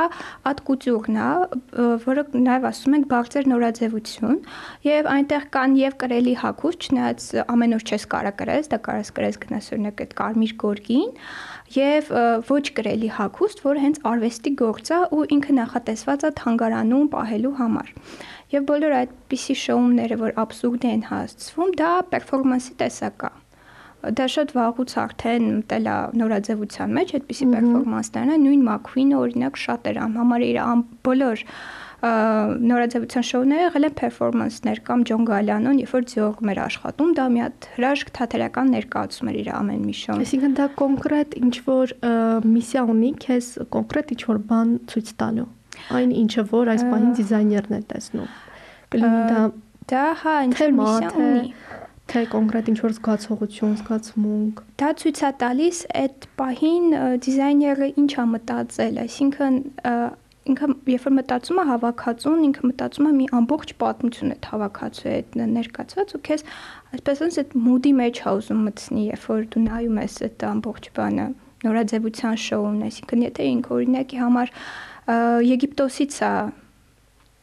ատկուտյուրն 0.49 1.17
է, 1.19 1.29
որը 2.05 2.23
նաև 2.37 2.67
ասում 2.69 2.95
ենք 2.99 3.07
բարձր 3.13 3.49
նորաձևություն, 3.49 4.39
եւ 4.85 5.09
այնտեղ 5.13 5.47
կան 5.55 5.77
եւ 5.79 5.95
կրելի 6.03 6.35
հագուստ, 6.43 6.89
չնայած 6.89 7.27
ամեն 7.55 7.77
օր 7.79 7.85
չես 7.89 8.05
կարա 8.13 8.33
կրես, 8.41 8.69
դա 8.73 8.79
կարաս 8.89 9.11
կրես 9.17 9.39
գնաս 9.45 9.71
օրինակ 9.73 10.03
այդ 10.05 10.15
կարմիր 10.21 10.53
գորգին, 10.65 11.13
եւ 11.79 12.11
ոչ 12.49 12.63
կրելի 12.79 13.09
հագուստ, 13.17 13.63
որ 13.65 13.81
հենց 13.85 14.01
արվեստի 14.09 14.53
գործ 14.61 14.89
է 14.89 14.99
ու 15.17 15.25
ինքը 15.37 15.57
նախատեսված 15.59 16.25
է 16.29 16.31
թանգարանում 16.39 17.09
պահելու 17.13 17.55
համար։ 17.59 17.93
Եվ 18.49 18.63
բոլոր 18.69 18.95
այդպիսի 18.99 19.55
շոուները, 19.63 20.15
որ 20.23 20.31
абսուրդ 20.41 20.89
են 20.89 21.03
հասցվում, 21.09 21.75
դա 21.79 21.91
պերֆորմանսի 22.13 22.73
տեսակ 22.79 23.27
է 23.29 23.35
դա 23.99 24.25
շատ 24.31 24.51
վաղուց 24.55 24.93
արդեն 25.01 25.47
մտել 25.57 25.87
է 25.91 25.95
նորաձևության 26.21 26.93
մեջ 26.97 27.09
այդպիսի 27.17 27.47
պերֆորմանսներն 27.51 28.45
նույն 28.45 28.61
Մաքվինը 28.69 29.17
օրինակ 29.19 29.59
շատ 29.59 29.89
էր 29.91 29.99
համար 30.05 30.45
իր 30.47 30.59
բոլոր 31.09 31.43
նորաձևության 31.99 33.25
շոուները 33.27 33.65
եղել 33.65 33.87
են 33.89 33.95
պերֆորմանսներ 33.99 34.81
կամ 34.87 35.03
Ջոն 35.09 35.27
Գալյանոն, 35.27 35.81
երբ 35.83 35.93
որ 35.97 36.07
ձիողում 36.13 36.51
էր 36.53 36.61
աշխատում, 36.63 37.11
դա 37.19 37.25
մի 37.35 37.43
հատ 37.43 37.69
հրաշք 37.75 38.13
թատերական 38.15 38.73
ներկայացում 38.79 39.31
էր 39.33 39.39
իր 39.43 39.53
ամեն 39.59 39.83
մի 39.83 39.95
շոուն։ 39.99 40.23
Այսինքն 40.23 40.57
դա 40.63 40.71
կոնկրետ 40.79 41.39
ինչ 41.43 41.55
որ 41.67 41.95
միսիա 42.55 42.87
ունի, 42.95 43.13
քեզ 43.27 43.53
կոնկրետ 43.75 44.13
ինչ 44.15 44.21
որ 44.31 44.43
բան 44.47 44.75
ցույց 44.93 45.15
տալու 45.19 45.49
այն 45.99 46.13
ինչը 46.23 46.45
որ 46.53 46.71
այս 46.75 46.85
պահին 46.91 47.11
դիզայներն 47.19 47.77
է 47.79 47.81
տեսնում։ 47.93 48.29
Կլինի 48.93 49.23
դա 49.29 49.43
դա 49.89 50.05
հա 50.23 50.35
ինչ 50.49 50.57
միսիա 50.79 51.11
ունի 51.19 51.53
թե 52.09 52.21
կոնկրետ 52.31 52.69
ինչ 52.71 52.79
որ 52.81 52.93
զգացողություն, 52.97 53.73
զգացմունք։ 53.79 54.61
Դա 54.81 54.87
ցույց 55.01 55.19
է 55.21 55.29
տալիս 55.43 55.81
այդ 55.99 56.25
պահին 56.39 56.87
դիզայները 57.25 57.89
ինչ 58.01 58.09
է 58.09 58.25
մտածել, 58.31 58.97
այսինքն 59.03 59.59
ինքը 60.49 60.69
երբ 60.89 61.03
որ 61.05 61.13
մտածում 61.19 61.59
է 61.61 61.65
հավաքածուն, 61.69 62.39
ինքը 62.47 62.69
մտածում 62.69 63.09
է 63.09 63.11
մի 63.19 63.25
ամբողջ 63.39 63.73
պատմություն 63.83 64.33
է 64.33 64.37
հավաքածու 64.49 65.09
այդ 65.11 65.37
ներկայացված 65.53 66.13
ու 66.17 66.21
քեզ 66.29 66.45
այսպես 66.97 67.21
ասած 67.27 67.39
այդ 67.43 67.53
մուդի 67.67 67.93
մեջ 67.99 68.21
է 68.23 68.33
ուզում 68.39 68.63
մտցնի, 68.69 69.03
երբ 69.09 69.27
որ 69.29 69.45
դու 69.53 69.63
նայում 69.67 69.99
ես 69.99 70.15
այդ 70.29 70.45
ամբողջ 70.49 70.89
բանը 70.97 71.27
նորաձևության 71.59 72.39
շոուն, 72.39 72.79
այսինքն 72.87 73.25
եթե 73.27 73.47
ինքը 73.53 73.73
օրինակի 73.77 74.19
համար 74.23 74.53
Եգիպտոսից 75.09 76.19
է 76.25 76.33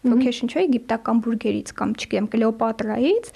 location 0.07 0.51
չէ 0.51 0.63
եգիպտական 0.67 1.21
բուրգերից 1.25 1.73
կամ 1.79 1.95
չգիտեմ 1.97 2.29
Կլեոպատրայից, 2.33 3.31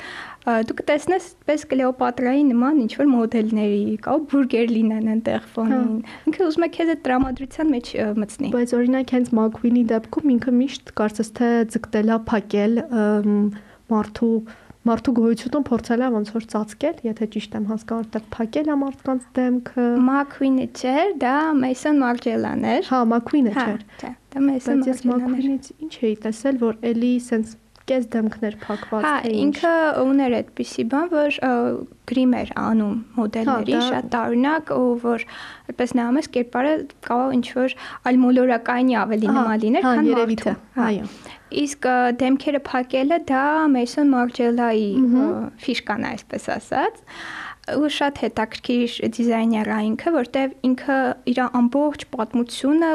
դու 0.69 0.77
կտեսնես 0.81 1.27
պես 1.49 1.67
Կլեոպատրայի 1.73 2.45
նման 2.51 2.81
ինչ 2.85 2.93
որ 3.01 3.11
մոդելների 3.11 3.97
կամ 4.07 4.25
բուրգեր 4.31 4.73
լինեն 4.77 5.11
այնտեղ 5.15 5.49
ֆոնին։ 5.57 5.91
Ինքը 6.31 6.47
ուզում 6.47 6.67
է 6.67 6.71
քեզ 6.77 6.95
այդ 6.95 7.05
տրամադրության 7.09 7.71
մեջ 7.75 7.93
մտցնի։ 8.23 8.53
Բայց 8.55 8.75
օրինակ 8.81 9.15
հենց 9.17 9.31
Մակվինի 9.41 9.85
դեպքում 9.91 10.35
ինքը 10.37 10.57
միշտ 10.61 10.95
կարծես 11.01 11.33
թե 11.41 11.53
ձգտելա 11.75 12.19
փակել 12.31 12.83
մարդու 13.91 14.35
մարդու 14.89 15.13
գոյությունը 15.19 15.61
փորձել 15.69 16.03
է 16.07 16.07
ոնց 16.15 16.31
որ 16.33 16.45
ծածկել, 16.53 17.01
եթե 17.05 17.27
ճիշտ 17.35 17.57
եմ 17.59 17.67
հասկանում, 17.69 18.07
որտեղ 18.07 18.23
փակել 18.37 18.71
է 18.71 18.77
մարդկանց 18.81 19.27
դեմքը։ 19.37 19.85
Մակվինը 20.07 20.67
չէր, 20.81 21.13
դա 21.21 21.35
Մեյսոն 21.61 22.01
Մարգելան 22.01 22.67
էր։ 22.71 22.89
Հա, 22.89 23.03
Մակվինը 23.13 23.55
հա, 23.59 23.67
չէր։ 24.01 24.17
Դա 24.31 24.45
Մեյսոն 24.47 24.85
Մարգելան 24.85 24.87
էր։ 24.87 24.95
Ես 24.95 25.03
Մակվինից 25.11 25.73
ինչ 25.87 25.93
էի 26.11 26.15
տեսել, 26.27 26.61
որ 26.61 26.81
էլի 26.91 27.13
սենց 27.31 27.57
կես 27.91 28.07
դեմքներ 28.13 28.57
փակված 28.63 29.05
Հա, 29.05 29.13
ինքը 29.41 29.73
ուներ 30.05 30.35
այդպիսի 30.39 30.85
բան, 30.93 31.09
որ 31.11 31.39
գրիմ 32.11 32.37
էր 32.41 32.53
անում 32.61 32.95
մոդելների 33.17 33.75
հա, 33.77 33.83
շատ 33.89 34.09
տարօրինակ, 34.15 34.73
ու 34.77 34.93
որ 35.05 35.25
այդպես 35.73 35.95
նայում 35.99 36.21
ես 36.21 36.31
կերպարը 36.37 36.73
կարող 37.09 37.35
ինչ 37.39 37.47
որ 37.59 37.77
այլ 38.11 38.21
մոլորակայինի 38.25 38.97
ավելի 39.01 39.31
նման 39.35 39.61
լիներ, 39.65 39.87
քան 39.89 40.11
երևիթը։ 40.11 40.55
Այո։ 40.87 41.11
Իսկ 41.61 41.87
դեմքերը 42.21 42.63
փակելը 42.71 43.21
դա 43.31 43.45
Մեյսոն 43.75 44.11
Մարգելայի 44.15 44.91
ֆիշկան 45.67 46.05
է, 46.07 46.11
այսպես 46.15 46.51
ասած 46.61 47.05
ու 47.71 47.91
շատ 47.95 48.19
հետաքրքիր 48.25 48.95
դիզայներ 49.15 49.69
է 49.71 49.79
ինքը, 49.91 50.13
որտեվ 50.15 50.55
ինքը 50.71 50.99
իր 51.31 51.41
ամբողջ 51.47 52.07
պատմությունը 52.15 52.91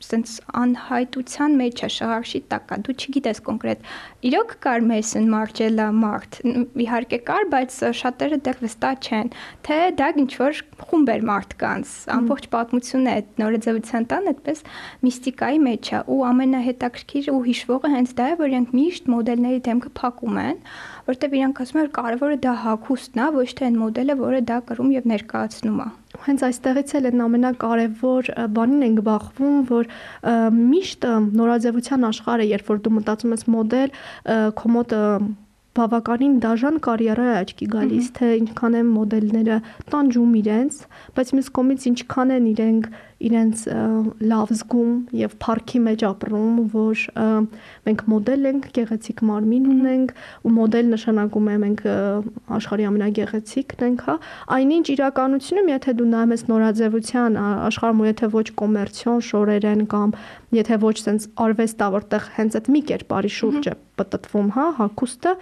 սենց 0.00 0.34
անհայտության 0.56 1.56
մեջ 1.60 1.82
է 1.84 1.88
շղարշի 1.94 2.40
տակա 2.52 2.78
դու 2.86 2.94
չգիտես 3.00 3.40
կոնկրետ 3.46 3.88
իրոք 4.30 4.54
կար 4.64 4.84
Mason 4.90 5.26
Margiela 5.32 5.88
մարդ 5.96 6.38
իհարկե 6.84 7.18
կար 7.28 7.48
բայց 7.54 7.76
շատերը 8.00 8.38
դեռ 8.46 8.62
վստահ 8.64 8.96
չեն 9.10 9.32
թե 9.68 9.78
դա 10.00 10.08
ինչ 10.24 10.30
որ 10.40 10.62
խումբ 10.90 11.12
էր 11.14 11.26
մարդկանց 11.30 11.92
ամբողջ 12.16 12.48
պատմությունը 12.54 13.14
այդ 13.20 13.42
նորաձևության 13.44 14.08
տան 14.12 14.30
այդպես 14.32 14.64
միստիկայի 15.04 15.60
մեջ 15.68 15.90
է 15.90 16.00
ու 16.16 16.20
ամենահետաքրքիր 16.30 17.30
ու 17.34 17.42
հիշվողը 17.50 17.92
հենց 17.96 18.16
դա 18.20 18.30
է 18.30 18.38
որ 18.40 18.50
իրենք 18.50 18.74
միշտ 18.80 19.12
մոդելների 19.14 19.60
դեմքը 19.68 19.92
փակում 20.00 20.40
են 20.40 20.58
որտեվ 21.10 21.34
իրանք 21.40 21.64
ասում 21.64 21.80
են 21.80 21.86
որ 21.86 21.94
կարևորը 22.00 22.38
դա 22.46 22.54
հագուստն 22.64 23.20
է 23.24 23.26
ոչ 23.36 23.48
թե 23.58 23.66
այն 23.70 23.80
մոդելը 23.80 24.16
որը 24.20 24.40
դա 24.50 24.58
կրում 24.70 24.94
եւ 24.96 25.10
ներկայացնում 25.10 25.82
է 25.84 25.88
հենց 26.20 26.42
այստեղից 26.46 26.94
էլ 26.98 27.06
են 27.10 27.22
ամենակարևոր 27.24 28.30
բանին 28.56 28.86
ենք 28.86 29.02
բախվում, 29.06 29.60
որ 29.70 29.90
միշտ 30.56 31.06
նորաձևության 31.40 32.08
աշխարհը, 32.10 32.48
երբ 32.50 32.72
որ 32.72 32.80
դու 32.84 32.94
մտածում 32.96 33.36
ես 33.36 33.46
մոդել, 33.54 33.94
քո 34.60 34.72
մոտ 34.74 34.96
բավականին 35.78 36.32
դաժան 36.42 36.78
կարիերա 36.82 37.26
է 37.30 37.34
աչքի 37.40 37.66
գալիս, 37.72 38.06
թե 38.18 38.30
ինչքան 38.40 38.76
են 38.80 38.88
մոդելները 38.90 39.58
տանջում 39.92 40.32
իրենց, 40.40 40.80
բայց 41.14 41.30
մյուս 41.36 41.50
կողմից 41.56 41.86
ինչքան 41.90 42.34
են 42.36 42.48
իրենք 42.50 42.88
իրենց 43.20 43.62
լավ 44.30 44.52
զգում 44.56 44.92
եւ 45.20 45.34
парքի 45.44 45.80
մեջ 45.84 46.04
ապրում, 46.08 46.54
որ 46.72 47.02
մենք 47.86 48.04
մոդել 48.12 48.48
ենք, 48.50 48.68
գեղեցիկ 48.78 49.22
մարմին 49.28 49.66
ունենք, 49.74 50.14
ու 50.46 50.52
մոդել 50.56 50.88
նշանակում 50.94 51.50
է 51.52 51.56
մենք 51.64 51.82
աշխարհի 52.56 52.86
ամենագեղեցիկն 52.90 53.84
ենք, 53.90 54.04
հա։ 54.08 54.16
Այնինչ 54.56 54.86
իրականությունում, 54.96 55.70
եթե 55.74 55.94
դու 56.00 56.08
նայում 56.14 56.34
ես 56.36 56.44
նորաձևության 56.50 57.38
աշխարհում, 57.70 58.00
ու 58.00 58.10
եթե 58.10 58.30
ոչ 58.40 58.46
կոմերցիոն 58.60 59.22
շորեր 59.30 59.68
են 59.70 59.86
կամ 59.92 60.16
եթե 60.56 60.80
ոչ 60.80 60.96
sense 61.04 61.30
արվեստա, 61.44 61.90
որտեղ 62.00 62.28
հենց 62.40 62.58
այդ 62.60 62.70
մի 62.74 62.80
կերպարի 62.90 63.32
շուրջ 63.36 63.70
է 63.70 63.74
պատտվում, 64.00 64.48
հա, 64.56 64.66
հակոստը, 64.80 65.34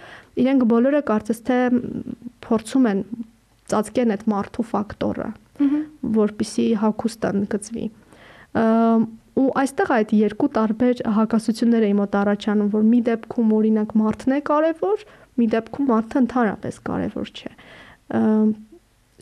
իրենք 0.43 0.65
բոլորը 0.69 1.01
կարծես 1.09 1.39
թե 1.49 1.59
փորձում 2.45 2.89
են 2.91 3.05
ծածկեն 3.69 4.15
այդ 4.15 4.25
մարդու 4.33 4.65
ֆակտորը 4.69 5.29
որպիսի 6.19 6.67
հակոստը 6.83 7.33
ընդգծվի 7.39 7.85
ու 9.39 9.49
այստեղ 9.61 9.91
այդ 9.95 10.13
երկու 10.19 10.47
տարբեր 10.55 11.01
հակասություններ 11.15 11.83
էին 11.87 11.99
մոտ 11.99 12.15
առաջանում, 12.19 12.71
որ 12.73 12.87
մի 12.89 12.99
դեպքում 13.07 13.53
օրինակ 13.59 13.93
մարդն 13.99 14.33
է 14.35 14.39
կարևոր, 14.49 15.05
մի 15.39 15.45
դեպքում 15.53 15.87
մարդը 15.89 16.19
ընդհանրապես 16.23 16.79
կարևոր 16.89 17.31
չէ։ 17.39 17.51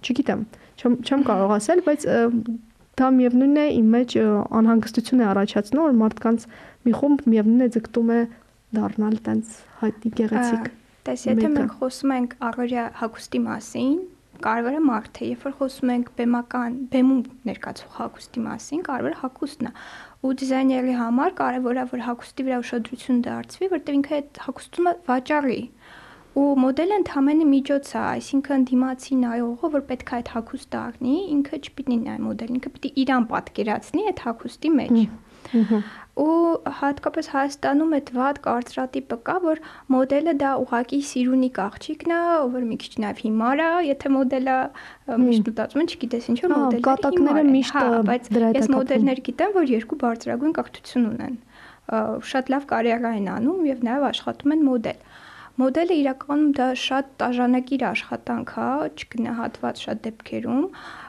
Չգիտեմ, 0.07 0.41
չեմ 0.77 0.97
չեմ 1.05 1.21
կարող 1.27 1.53
ասել, 1.57 1.83
բայց 1.85 2.07
դա 2.97 3.07
միևնույնն 3.17 3.61
է 3.61 3.67
իմ 3.77 3.87
մեջ 3.93 4.17
անհանգստություն 4.57 5.21
է 5.21 5.27
առաջացնում, 5.27 5.85
որ 5.85 5.95
մարդկանց 6.01 6.45
մի 6.87 6.93
խումբ 6.97 7.23
միևնույնն 7.33 7.65
է 7.67 7.69
ձգտում 7.77 8.11
է 8.17 8.19
դառնալ 8.77 9.17
տենց 9.27 9.57
հայտնի 9.81 10.11
գեղեցիկ։ 10.17 10.69
Տես, 11.07 11.25
եթե 11.27 11.51
մենք 11.57 11.75
խոսում 11.77 12.13
ենք 12.17 12.33
առօրյա 12.47 12.85
հագուստի 13.01 13.41
մասին, 13.47 13.99
կարևորը 14.43 14.81
մարդը, 14.87 15.27
երբ 15.27 15.45
որ 15.47 15.53
խոսում 15.59 15.91
ենք 15.93 16.09
բեմական, 16.17 16.75
բեմում 16.93 17.21
ներկայացող 17.49 17.93
հագուստի 17.97 18.43
մասին, 18.47 18.81
կարևորը 18.87 19.19
հագուստն 19.21 19.69
է։ 19.69 19.71
Ու 20.27 20.33
դիզայների 20.41 20.95
համար 21.01 21.35
կարևորը 21.37 21.85
որ 21.93 22.03
հագուստի 22.07 22.47
վրա 22.47 22.59
ուշադրություն 22.63 23.21
դարձվի, 23.27 23.69
որտեղ 23.77 23.97
ինքը 23.97 24.17
այդ 24.17 24.41
հագուստումը 24.47 24.93
վաճառի 25.07 25.61
ու 26.37 26.49
մոդելը 26.61 26.97
ընդհանրապես 27.01 27.47
միջոց 27.51 27.87
է, 27.93 28.01
այսինքն 28.07 28.65
դիմացի 28.69 29.15
նայողը, 29.21 29.69
որ 29.73 29.83
պետք 29.87 30.11
է 30.11 30.17
այդ 30.17 30.27
հագուստը 30.35 30.77
առնի, 30.77 31.15
ինքը 31.33 31.59
չպիտի 31.65 31.97
նայ 32.03 32.17
մոդելին, 32.27 32.59
ինքը 32.59 32.71
պիտի 32.75 32.91
իրան 33.03 33.25
պատկերացնի 33.31 34.03
այդ 34.11 34.21
հագուստի 34.27 34.71
մեջ 34.77 34.99
ու 36.17 36.73
հատկապես 36.79 37.27
Հայաստանում 37.29 37.91
այդ 37.97 38.07
վատ 38.17 38.37
կարծրատիպը 38.47 39.17
կա, 39.27 39.35
որ 39.43 39.59
մոդելը 39.93 40.33
դա 40.41 40.53
ուղակի 40.63 40.99
սիրունիկ 41.09 41.59
աղջիկն 41.61 42.13
է, 42.15 42.21
որ 42.55 42.65
մի 42.71 42.77
քիչ 42.81 42.93
նաև 43.03 43.21
հիմար 43.27 43.61
է, 43.61 43.69
եթե 43.87 44.11
մոդելը 44.15 44.55
միշտ 45.25 45.51
մտածում 45.51 45.83
են, 45.83 45.91
չգիտես 45.93 46.29
ինչ 46.33 46.39
որ 46.41 46.55
հա, 46.55 46.61
մոդելը 46.63 46.85
կատակները 46.87 47.45
միշտ 47.53 47.77
հա, 47.77 47.85
բայց 48.09 48.31
ես 48.57 48.71
մոդելներ 48.73 49.23
գիտեմ, 49.29 49.53
որ 49.61 49.71
երկու 49.77 49.99
բարձրագույն 50.07 50.57
կրթություն 50.57 51.07
ունեն 51.13 51.37
շատ 51.87 52.49
լավ 52.51 52.65
կարիերա 52.67 53.11
են 53.21 53.27
անում 53.37 53.67
եւ 53.67 53.83
նաև 53.87 54.05
աշխատում 54.09 54.53
են 54.57 54.63
մոդել։ 54.67 55.05
Մոդելը 55.57 55.95
իրականում 55.97 56.49
դա 56.57 56.65
շատ 56.77 57.13
տաժանակիր 57.21 57.83
աշխատանք 57.87 58.51
է, 58.61 58.67
չգնահատված 59.01 59.79
շատ 59.87 60.01
դեպքերում, 60.07 60.65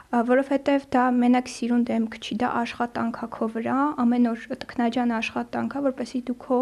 որովհետև 0.09 0.85
դա 0.89 1.03
մենակ 1.13 1.49
սիրուն 1.53 1.83
դեմք 1.85 2.15
չի, 2.17 2.35
դա 2.41 2.47
աշխատանք 2.63 3.17
է 3.21 3.27
քո 3.35 3.47
վրա, 3.53 3.75
ամեն 4.01 4.29
օր 4.31 4.45
տքնաջան 4.63 5.13
աշխատանք 5.19 5.75
է, 5.77 5.81
որպեսզի 5.85 6.21
դու 6.29 6.37
քո 6.45 6.59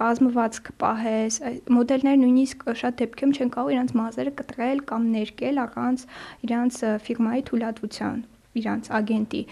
կազմվածք 0.00 0.70
պահես։ 0.82 1.38
Մոդելներ 1.76 2.18
նույնիսկ 2.22 2.66
շատ 2.82 2.98
դեպքերում 3.02 3.34
չեն 3.38 3.52
կարող 3.54 3.72
իրancs 3.76 3.96
մազերը 4.02 4.34
կտրել 4.42 4.82
կամ 4.90 5.06
ներկել 5.14 5.62
առանց 5.62 6.06
իրանց 6.48 6.80
ֆիրմայի 7.06 7.46
թույլատվության, 7.52 8.18
իրանց 8.62 8.90
ագենտի։ 8.98 9.42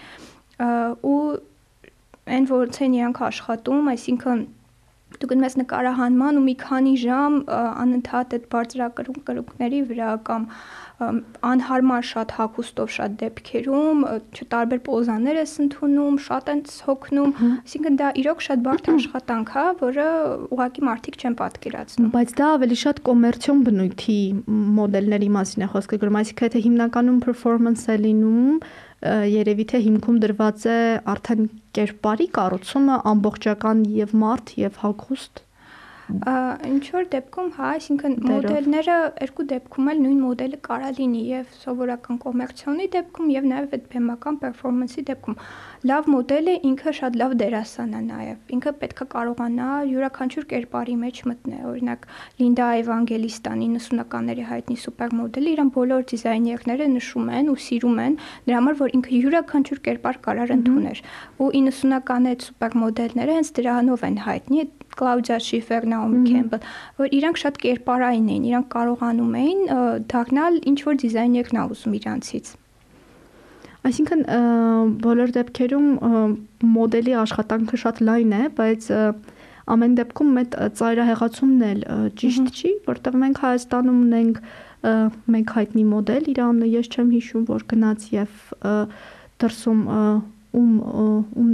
ու 1.11 1.21
այն 2.35 2.45
ոնց 2.51 2.81
են 2.83 2.97
իրանք 2.99 3.23
աշխատում, 3.31 3.87
այսինքն 3.95 4.43
դու 5.21 5.31
գնում 5.31 5.47
ես 5.47 5.57
նկարահանման 5.61 6.39
ու 6.41 6.45
մի 6.45 6.55
քանի 6.61 6.93
ժամ 7.01 7.35
անընդհատ 7.57 8.37
այդ 8.37 8.47
բարձրակրում 8.55 9.19
կրունկների 9.29 9.81
վրա 9.91 10.11
կամ 10.29 10.47
անհարմար 11.01 12.03
շատ 12.05 12.33
հագուստով 12.37 12.89
շատ 12.95 13.13
դեպքերում 13.21 14.03
չտարբեր 14.37 14.81
պոզաներ 14.85 15.39
ես 15.41 15.53
ընդունում, 15.63 16.19
շատ 16.25 16.51
են 16.53 16.61
հոգնում, 16.87 17.31
այսինքն 17.51 17.97
դա 18.01 18.11
իրոք 18.21 18.43
շատ 18.47 18.63
բարդ 18.67 18.89
աշխատանք 18.93 19.53
է, 19.61 19.65
որը 19.81 20.07
ուղղակի 20.57 20.85
մարդիկ 20.91 21.17
չեն 21.21 21.37
պատկերացնում։ 21.41 22.11
Բայց 22.17 22.35
դա 22.41 22.51
ավելի 22.57 22.77
շատ 22.83 23.01
կոմերցիոն 23.09 23.65
բնույթի 23.65 24.19
մոդելների 24.77 25.31
մասին 25.41 25.65
է 25.65 25.71
խոսքը 25.73 26.01
գրում, 26.05 26.21
այսինքն 26.21 26.49
եթե 26.51 26.63
հիմնականում 26.67 27.19
performance 27.25 27.89
է 27.89 27.97
լինում, 28.05 28.61
երևի 29.01 29.65
թե 29.71 29.79
հիմքում 29.85 30.17
դրված 30.25 30.65
է 30.71 30.79
արդեն 31.13 31.47
կերպարի 31.77 32.27
կառուցումը 32.37 32.97
ամբողջական 33.13 33.87
եւ 34.01 34.17
մարդ 34.25 34.53
եւ 34.61 34.83
հագուստ 34.83 35.45
ինչ 36.11 36.83
որ 36.91 37.05
դեպքում, 37.11 37.49
հա, 37.55 37.67
այսինքն 37.77 38.15
մոդելները 38.27 38.95
երկու 39.23 39.45
դեպքում 39.51 39.91
էլ 39.91 40.01
նույն 40.05 40.17
մոդելը 40.25 40.59
կարա 40.67 40.89
լինի 40.97 41.21
եւ 41.29 41.53
սովորական 41.61 42.19
կոմերցիոնի 42.25 42.87
դեպքում 42.95 43.29
եւ 43.31 43.47
նաեւ 43.51 43.75
այդ 43.77 43.85
բեմական 43.93 44.39
պերֆորմանսի 44.41 45.05
դեպքում։ 45.11 45.37
Լավ 45.81 46.07
մոդելը 46.13 46.53
ինքը 46.69 46.91
շատ 46.93 47.15
լավ 47.17 47.31
դերասան 47.39 47.93
է 47.97 47.99
նաեւ։ 48.05 48.51
Ինքը 48.53 48.71
պետքա 48.81 49.05
կարողանա 49.13 49.69
յուրաքանչյուր 49.89 50.45
կերպարի 50.51 50.97
մեջ 51.01 51.21
մտնել։ 51.31 51.63
Օրինակ 51.71 52.05
Լինդա 52.41 52.67
Էվանգելիստան 52.81 53.63
90-ականների 53.65 54.45
հայտնի 54.51 54.77
սուպեր 54.83 55.15
մոդելը 55.21 55.49
իրան 55.55 55.71
բոլոր 55.77 56.05
դիզայներները 56.11 56.87
նշում 56.91 57.33
են 57.41 57.49
ու 57.49 57.57
սիրում 57.65 57.97
են 58.05 58.19
նրա 58.21 58.59
համար, 58.61 58.77
որ 58.81 58.95
ինքը 59.01 59.17
յուրաքանչյուր 59.25 59.81
կերպար 59.89 60.21
կարար 60.29 60.55
ընդուներ։ 60.61 61.03
Ու 61.41 61.49
90-ականների 61.57 62.31
այդ 62.31 62.45
սուպեր 62.45 62.79
մոդելները 62.85 63.41
հենց 63.41 63.53
դրանով 63.57 64.05
են 64.11 64.21
հայտնի 64.29 64.69
Կլաուդիա 65.01 65.37
Շիֆեր, 65.49 65.85
Նաոմի 65.91 66.21
Քեմբել, 66.29 66.65
որ 67.01 67.13
իրանք 67.17 67.41
շատ 67.41 67.61
կերպարային 67.65 68.31
էին, 68.35 68.47
իրանք 68.51 68.71
կարողանում 68.77 69.37
էին 69.41 69.61
դառնալ 70.13 70.59
ինչ 70.71 70.79
որ 70.91 70.99
դիզայներն 71.05 71.61
ա 71.61 71.69
ուզում 71.71 71.95
իրանցից։ 72.01 72.57
Այսինքն 73.81 74.25
բոլոր 75.01 75.31
դեպքերում 75.37 75.87
մոդելի 76.71 77.15
աշխատանքը 77.21 77.79
շատ 77.81 78.01
լայն 78.07 78.35
է, 78.37 78.41
բայց 78.59 78.89
ամեն 79.71 79.95
դեպքում 79.99 80.37
այդ 80.41 80.57
ծայրահեղացումն 80.77 81.65
էլ 81.69 81.81
ճիշտ 82.21 82.51
չի, 82.51 82.71
որտեղ 82.89 83.17
մենք 83.23 83.41
Հայաստանում 83.45 83.99
ունենք 84.05 84.41
մեկ 85.35 85.53
հայտնի 85.57 85.83
մոդել, 85.91 86.29
Իրանը 86.33 86.69
ես 86.71 86.91
չեմ 86.91 87.11
հիշում, 87.15 87.43
որ 87.49 87.65
գնաց 87.73 88.07
եւ 88.15 88.39
դրսում 89.41 89.83
ում 90.61 90.71
ում 91.41 91.51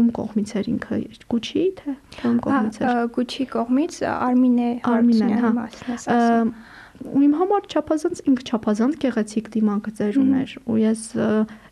ում 0.00 0.10
կողմից 0.16 0.52
էր 0.60 0.68
ինքը 0.70 0.98
Գուչի 1.32 1.64
թե 1.80 1.94
ում 2.24 2.36
կողմից 2.46 2.76
էր 2.80 3.00
Գուչի 3.16 3.46
կողմից 3.54 3.96
Արմինե 4.10 4.68
Արմինեն 4.90 5.34
հա 5.44 5.50
ու 7.00 7.22
իմ 7.24 7.34
համար 7.40 7.68
չափազանց 7.72 8.22
ինքը 8.30 8.44
չափազանց 8.50 8.96
գեղեցիկ 9.04 9.46
դիմանկծեր 9.54 10.18
ուներ 10.20 10.50
ու 10.68 10.78
ես 10.80 11.04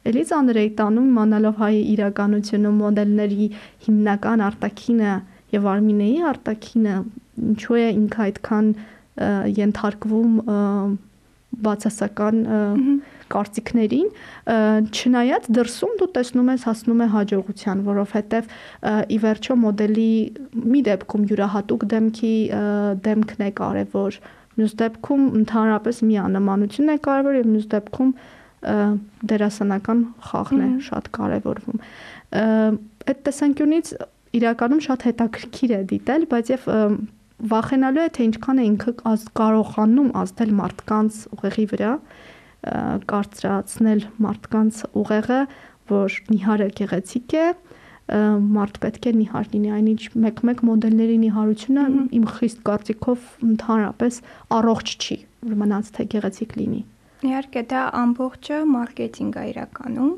էլի 0.08 0.22
ծանր 0.30 0.60
էի 0.62 0.70
տանում 0.78 1.08
իմանալով 1.12 1.58
հայ 1.62 1.74
իրականությունը 1.94 2.72
մոդելների 2.78 3.48
հիմնական 3.88 4.44
արտակինը 4.48 5.12
եւ 5.58 5.68
Արմինեի 5.72 6.16
արտակինը 6.32 6.96
ինչու 7.48 7.78
է 7.78 7.84
ինքը 7.98 8.24
այդքան 8.28 8.72
ենթարկվում 9.58 10.34
բացասական 11.58 12.40
կարծիքներին, 13.32 14.08
չնայած 14.94 15.48
դրսում 15.58 15.94
դու 16.00 16.08
տեսնում 16.16 16.50
ես 16.52 16.66
հասնում 16.68 17.02
է 17.04 17.08
հաջողության, 17.14 17.82
որովհետև 17.88 18.52
ի 19.16 19.18
վերջո 19.24 19.56
մոդելի 19.64 20.12
մի 20.74 20.82
դեպքում 20.88 21.26
յուրահատուկ 21.32 21.86
դեմքի 21.92 22.34
դեմքն 23.08 23.46
է 23.48 23.50
կարևոր, 23.58 24.20
մյուս 24.58 24.74
դեպքում 24.82 25.24
ընդհանրապես 25.38 26.00
մի 26.08 26.16
աննմանություն 26.24 26.92
է 26.92 26.96
կարևոր 27.08 27.38
եւ 27.38 27.48
մյուս 27.54 27.66
դեպքում 27.74 28.12
դերասանական 29.32 30.00
խաղն 30.28 30.62
է 30.66 30.70
շատ 30.88 31.10
կարևորվում։ 31.18 31.82
Այդ 33.08 33.20
տեսանկյունից 33.28 33.92
իրականում 34.38 34.82
շատ 34.88 35.04
հետաքրքիր 35.08 35.74
է 35.78 35.80
դիտել, 35.92 36.26
բայց 36.32 36.50
եւ 36.52 36.66
վախենալու 37.38 38.02
է 38.02 38.08
թե 38.18 38.26
ինչքան 38.28 38.58
է 38.58 38.64
ինքը 38.68 38.92
կարողանում 39.38 40.10
ազդել 40.18 40.52
մարդկանց 40.58 41.20
ուղեղի 41.38 41.66
վրա 41.72 41.92
կարծրացնել 43.08 44.00
մարդկանց 44.26 44.80
ուղեղը, 44.98 45.40
որ 45.88 46.16
նիհարը 46.34 46.68
գեղեցիկ 46.80 47.34
է, 47.38 47.46
մարդ 48.08 48.78
պետք 48.82 49.08
է 49.08 49.12
նիհար 49.18 49.48
լինի, 49.52 49.70
այնինչ 49.78 50.02
մեկ-մեկ 50.24 50.62
մոդելների 50.68 51.16
նիհարությունը 51.24 51.84
իմ 52.18 52.24
խիստ 52.38 52.62
կարծիքով 52.68 53.26
ընդհանրապես 53.48 54.20
առողջ 54.58 54.94
չի, 54.98 55.18
մնաց 55.62 55.90
թե 55.98 56.06
գեղեցիկ 56.14 56.54
լինի։ 56.58 56.80
Իհարկե 57.28 57.62
դա 57.72 57.82
ամբողջը 57.98 58.58
մարքեթինգ 58.72 59.38
է 59.38 59.44
իրականում 59.52 60.12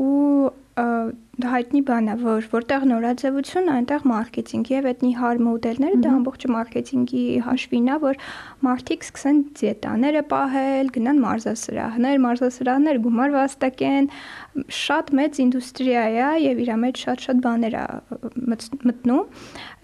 ու 0.00 0.06
հայտնի 1.36 1.80
բան 1.84 2.06
է, 2.08 2.12
որ 2.22 2.46
որտեղ 2.48 2.84
նորաձևություն, 2.88 3.66
այնտեղ 3.68 4.04
մարքեթինգ 4.08 4.68
եւ 4.72 4.86
այդ 4.88 5.02
նիհար 5.04 5.40
մոդելները 5.44 5.98
դա 6.00 6.12
ամբողջ 6.16 6.46
մարքեթինգի 6.54 7.24
հաշվին 7.44 7.90
է, 7.92 7.96
որ 8.06 8.20
մարդիկ 8.64 9.04
սկսեն 9.04 9.42
դիետաները 9.60 10.22
պահել, 10.32 10.90
գնան 10.96 11.20
մարզասրահներ, 11.26 12.16
մարզասրահներ 12.24 13.00
գումար 13.04 13.34
վաստակեն, 13.36 14.08
շատ 14.72 15.12
մեծ 15.20 15.40
ինդուստրիա 15.44 16.06
է 16.16 16.30
եւ 16.46 16.62
իր 16.64 16.70
մեջ 16.86 17.02
շատ-շատ 17.04 17.44
բաներ 17.44 17.76
է 17.76 17.84
մտնում։ 18.56 19.20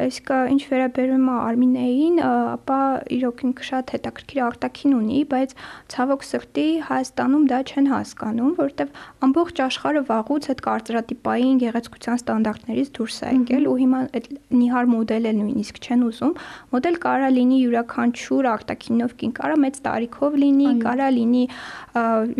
Իսկ 0.08 0.32
ինչ 0.56 0.62
վերաբերում 0.72 1.26
է 1.28 1.36
Արմինեին, 1.42 2.16
ապա 2.32 2.80
իրոք 3.18 3.44
ինքը 3.52 3.66
շատ 3.68 3.92
հետաքրքիր 3.96 4.40
արտաքին 4.46 4.96
ունի, 4.96 5.20
բայց 5.32 5.54
ցավոք 5.92 6.26
սրտի 6.32 6.66
Հայաստանում 6.88 7.44
դա 7.52 7.60
չեն 7.68 7.90
հասկանում, 7.92 8.52
որովհետեւ 8.62 8.98
ամբողջ 9.28 9.62
աշխարհը 9.66 10.02
վաղուց 10.12 10.48
այդ 10.52 10.64
կարծրատիպային 10.66 11.41
գեղեցկության 11.62 12.18
ստանդարտներից 12.20 12.88
դուրս 12.96 13.16
է 13.22 13.30
եկել 13.32 13.66
ու 13.70 13.74
հիմա 13.82 14.00
այդ 14.18 14.26
նիհար 14.58 14.88
մոդելը 14.92 15.32
նույնիսկ 15.38 15.80
չեն 15.82 16.04
ուզում։ 16.08 16.32
Մոդել 16.72 16.96
կարա 17.02 17.28
լինի 17.36 17.58
յուրաքանչյուր 17.62 18.48
արտաքինով 18.52 19.14
կին, 19.22 19.32
կարա 19.38 19.56
մեծ 19.62 19.80
տարիքով 19.86 20.38
լինի, 20.42 20.68
կարա 20.82 21.08
լինի 21.18 21.44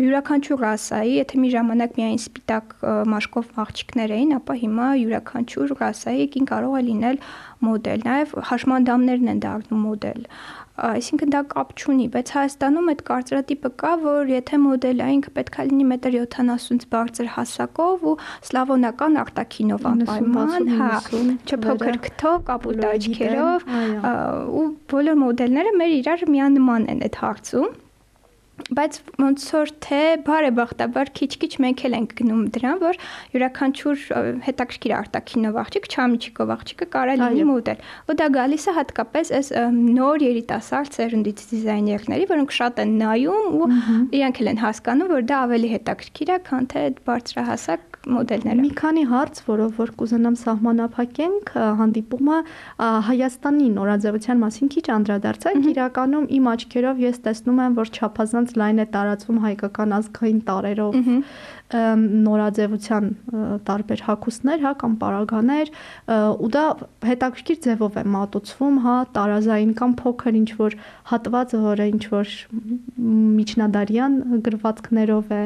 յուրաքանչյուր 0.03 0.63
ռասայի, 0.63 1.13
եթե 1.23 1.41
մի 1.43 1.53
ժամանակ 1.53 1.97
միայն 1.99 2.19
սպիտակ 2.23 2.75
մաշկով 3.13 3.53
աղջիկներ 3.63 4.15
էին, 4.17 4.35
ապա 4.39 4.53
հիմա 4.63 4.87
յուրաքանչյուր 5.03 5.75
ռասայի 5.83 6.27
կին 6.33 6.49
կարող 6.53 6.73
է 6.73 6.83
լինել 6.89 7.23
մոդել։ 7.63 8.01
Նաև 8.03 8.33
հաշմանդամներն 8.49 9.33
են 9.33 9.43
դառնում 9.43 9.83
մոդել 9.87 10.25
այսինքն 10.73 11.33
դա 11.33 11.41
կապ 11.53 11.73
չունի, 11.77 12.05
բայց 12.13 12.29
Հայաստանում 12.33 12.87
այդ 12.93 13.01
կարծրատիպը 13.09 13.69
կա, 13.83 13.91
որ 14.03 14.31
եթե 14.33 14.59
մոդելը 14.63 15.09
ինքը 15.17 15.33
պետքա 15.37 15.65
լինի 15.69 15.85
1.70-ից 15.93 16.87
բարձր 16.93 17.29
հասակով 17.35 18.07
ու 18.09 18.15
սլավոնական 18.49 19.19
արտաքինով 19.23 19.87
անպայման, 19.91 20.71
հա, 20.81 20.89
չփոքր 21.45 22.01
քթով, 22.07 22.39
կապուտ 22.49 22.83
աչքերով, 22.89 23.69
ու 24.63 24.65
բոլոր 24.93 25.21
մոդելները 25.27 25.77
մեր 25.77 25.95
իրար 26.01 26.27
միանման 26.33 26.89
են 26.95 27.07
այդ 27.09 27.21
հարցում 27.21 27.71
բայց 28.71 28.97
ոնց 29.19 29.45
որ 29.53 29.71
թե 29.83 29.99
բարեբախտաբար 30.27 31.09
քիչ-քիչ 31.19 31.51
մենք 31.63 31.83
էլ 31.87 31.95
ենք 31.97 32.13
գնում 32.19 32.43
դրան, 32.55 32.77
որ 32.83 32.99
յուրաքանչյուր 33.33 34.03
հետաքրքիր 34.47 34.93
արտաքինով 34.97 35.59
աղջիկ, 35.63 35.89
չամիջիկով 35.93 36.53
աղջիկը 36.55 36.87
կարա 36.93 37.17
լինի 37.23 37.47
մոդել։ 37.49 37.83
Ու 38.07 38.17
դա 38.23 38.27
գալիս 38.37 38.67
է 38.71 38.75
հատկապես 38.79 39.33
այս 39.39 39.51
նոր 39.73 40.25
երիտասարդ 40.27 40.99
սերունդից 40.99 41.45
դիզայներների, 41.53 42.29
որոնք 42.33 42.55
շատ 42.59 42.83
են 42.83 42.95
նայում 43.03 43.57
ու 43.59 43.71
իրանք 44.19 44.43
էլ 44.43 44.53
են 44.53 44.63
հասկանում, 44.63 45.13
որ 45.13 45.27
դա 45.33 45.41
ավելի 45.43 45.73
հետաքրքիր 45.73 46.33
է, 46.33 46.39
քան 46.47 46.69
թե 46.73 46.87
այդ 46.87 47.03
բարձրահասակ 47.09 47.92
մոդելները։ 48.03 48.63
Մի 48.63 48.71
քանի 48.79 49.03
հարց, 49.07 49.39
որով 49.47 49.77
որ 49.79 49.91
կուզենամ 49.99 50.35
սահմանափակենք, 50.41 51.51
հանդիպումը 51.79 52.39
Հայաստանի 53.07 53.67
նորաձևության 53.77 54.41
մասին 54.43 54.71
քիչ 54.73 54.85
անդրադարձանք, 54.97 55.69
իրականում 55.73 56.25
իմ 56.37 56.49
աչքերով 56.53 57.03
ես 57.03 57.21
տեսնում 57.27 57.61
եմ, 57.63 57.77
որ 57.79 57.93
չափազանց 57.93 58.55
լայն 58.59 58.83
է 58.83 58.87
տարածվում 58.93 59.39
հայկական 59.47 59.97
ազգային 59.99 60.41
տարերով 60.51 60.97
նորաձևության 61.73 63.05
տարբեր 63.65 64.01
հակոստներ, 64.05 64.59
հա 64.61 64.73
կամ 64.83 64.97
պարագաներ, 65.01 65.71
ու 66.43 66.49
դա 66.53 66.65
հետաքրքիր 67.09 67.57
ձևով 67.65 67.97
է 67.97 68.03
մատուցվում, 68.13 68.77
հա, 68.83 68.97
տարազային 69.17 69.73
կամ 69.79 69.95
փոքր 70.03 70.37
ինչ 70.43 70.49
որ 70.59 70.77
հատված, 71.13 71.55
որը 71.63 71.87
ինչ 71.93 72.03
որ 72.13 72.35
միջնադարյան 73.39 74.19
գրվածքներով 74.45 75.33
է, 75.33 75.43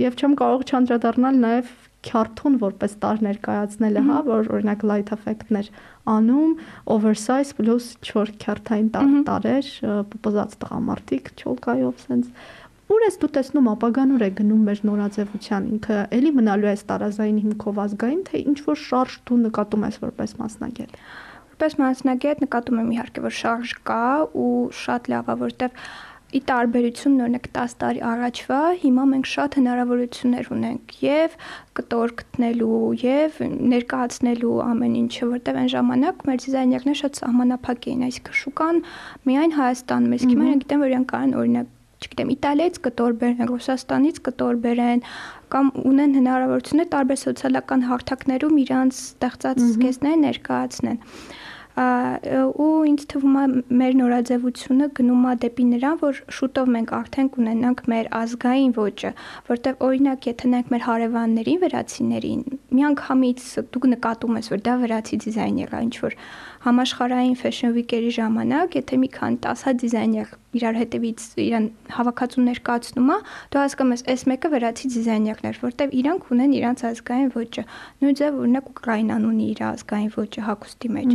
եւ 0.00 0.16
չեմ 0.18 0.36
կարող 0.40 0.64
չանդրադառնալ 0.70 1.40
նաեւ 1.44 1.72
քյարթուն 2.04 2.56
որպես 2.60 2.96
տար 3.00 3.22
ներկայացնելը, 3.24 4.00
հա, 4.08 4.16
որ 4.26 4.50
օրինակ 4.58 4.82
light 4.84 5.12
effect-ներ 5.14 5.70
անում, 6.14 6.50
oversize 6.94 7.54
plus 7.56 7.94
չոր 8.04 8.34
քյարթային 8.42 8.90
տարեր, 9.28 9.70
պոպոզած 10.12 10.58
տղամարդիկ 10.64 11.32
չոլկայով 11.40 12.04
sense 12.04 12.28
Ուր 12.92 13.02
ես 13.06 13.14
դու 13.22 13.28
տեսնում 13.32 13.68
ապագան 13.72 14.10
ուր 14.14 14.22
է 14.22 14.26
գնում 14.38 14.64
մեր 14.68 14.80
նորաձևության 14.84 15.68
ինքը 15.72 15.94
էլի 16.18 16.32
մնալու 16.36 16.68
է 16.68 16.74
տարազային 16.90 17.38
հիմքով 17.44 17.78
ազգային 17.84 18.20
թե 18.28 18.40
ինչ 18.50 18.58
որ 18.66 18.78
շարժ 18.82 19.14
դու 19.30 19.38
նկատում 19.44 19.86
ես 19.88 19.96
որպես 20.02 20.34
մասնագետ 20.42 20.98
որպես 21.54 21.76
մասնագետ 21.80 22.44
նկատում 22.44 22.82
եմ 22.82 22.92
իհարկե 22.94 23.24
որ 23.24 23.34
շարժ 23.40 23.72
կա 23.88 24.04
ու 24.44 24.52
շատ 24.84 25.10
լավ 25.14 25.32
է 25.32 25.36
որտեվ 25.44 25.80
ի 26.34 26.40
տարբերություն 26.48 27.20
օրինակ 27.24 27.44
10 27.56 27.74
տարի 27.80 28.00
առաջվա 28.10 28.58
հիմա 28.82 29.04
մենք 29.10 29.28
շատ 29.32 29.56
հնարավորություններ 29.58 30.48
ունենք 30.56 30.96
եւ 31.04 31.36
կտոր 31.78 32.14
գտնելու 32.20 32.80
եւ 33.04 33.38
ներկայացնելու 33.74 34.56
ամեն 34.64 34.98
ինչը 35.04 35.28
որտեվ 35.34 35.60
այն 35.62 35.70
ժամանակ 35.74 36.26
մեր 36.30 36.42
դիզայներները 36.44 37.00
շատ 37.04 37.22
սահմանափակ 37.22 37.88
էին 37.92 38.04
այսինքն 38.08 38.38
շուկան 38.40 38.82
միայն 39.30 39.56
Հայաստանում 39.60 40.18
իսկ 40.18 40.34
հիմա 40.34 40.58
գիտեմ 40.64 40.84
որ 40.84 40.94
իրենք 40.94 41.08
կարան 41.14 41.38
օրինակ 41.44 41.72
չգիտեմ, 42.04 42.30
Իտալիայից 42.34 42.78
կտոր 42.84 43.14
բերեն, 43.20 43.48
Ռուսաստանից 43.48 44.18
կտոր 44.26 44.58
բերեն 44.64 45.02
կամ 45.54 45.70
ունեն 45.88 46.16
հնարավորություններ 46.18 46.88
տարբեր 46.94 47.18
սոցիալական 47.22 47.84
հարթակներում 47.88 48.58
իրանց 48.64 48.98
ստեղծած 49.04 49.62
զգեստներ 49.64 50.18
ներկայացնեն 50.24 50.98
ու 51.74 52.66
ինձ 52.86 53.04
թվում 53.10 53.36
է 53.40 53.44
մեր 53.80 53.94
նորաձևությունը 53.98 54.86
գնում 54.94 55.24
է 55.26 55.32
դեպի 55.44 55.64
նրան, 55.70 55.96
որ 56.04 56.20
շուտով 56.36 56.68
մենք 56.74 56.92
արդեն 56.98 57.30
կունենանք 57.34 57.80
մեր 57.90 58.10
ազգային 58.18 58.74
ոճը, 58.78 59.10
որտեղ 59.50 59.82
օրինակ 59.88 60.28
եթե 60.30 60.50
նայենք 60.54 60.70
մեր 60.74 60.84
հարևաններին, 60.86 61.60
վրացիներին, 61.64 62.44
միանգամից 62.78 63.48
դուք 63.74 63.88
նկատում 63.94 64.38
ես, 64.38 64.50
որ 64.54 64.62
դա 64.70 64.74
վրացի 64.84 65.20
դիզայներ 65.26 65.74
է, 65.74 65.82
ինչ 65.88 65.96
որ 66.04 66.18
համաշխարհային 66.64 67.34
Fashion 67.36 67.72
Week-երի 67.76 68.10
ժամանակ, 68.16 68.76
եթե 68.78 68.96
մի 69.02 69.08
քանի 69.14 69.36
10 69.44 69.64
հատ 69.66 69.80
դիզայներ 69.82 70.30
իրար 70.54 70.76
հետևից 70.80 71.24
իրան 71.44 71.66
հավաքածու 71.96 72.44
ներկայացնում 72.44 73.10
է, 73.14 73.16
դու 73.52 73.60
հասկանում 73.60 73.94
ես, 73.94 74.04
այս 74.14 74.22
մեկը 74.30 74.50
վրացի 74.54 74.90
դիզայներներ, 74.94 75.58
որտեվ 75.64 75.94
իրանք 76.00 76.30
ունեն 76.34 76.54
իրանց 76.58 76.84
ազգային 76.88 77.30
ոճը։ 77.34 77.64
Նույն 78.04 78.18
ձև 78.20 78.38
օրինակ 78.44 78.70
Ուկրաինան 78.74 79.26
ունի 79.28 79.46
իր 79.54 79.62
ազգային 79.68 80.10
ոճը 80.14 80.44
հագուստի 80.48 80.90
մեջ։ 80.94 81.14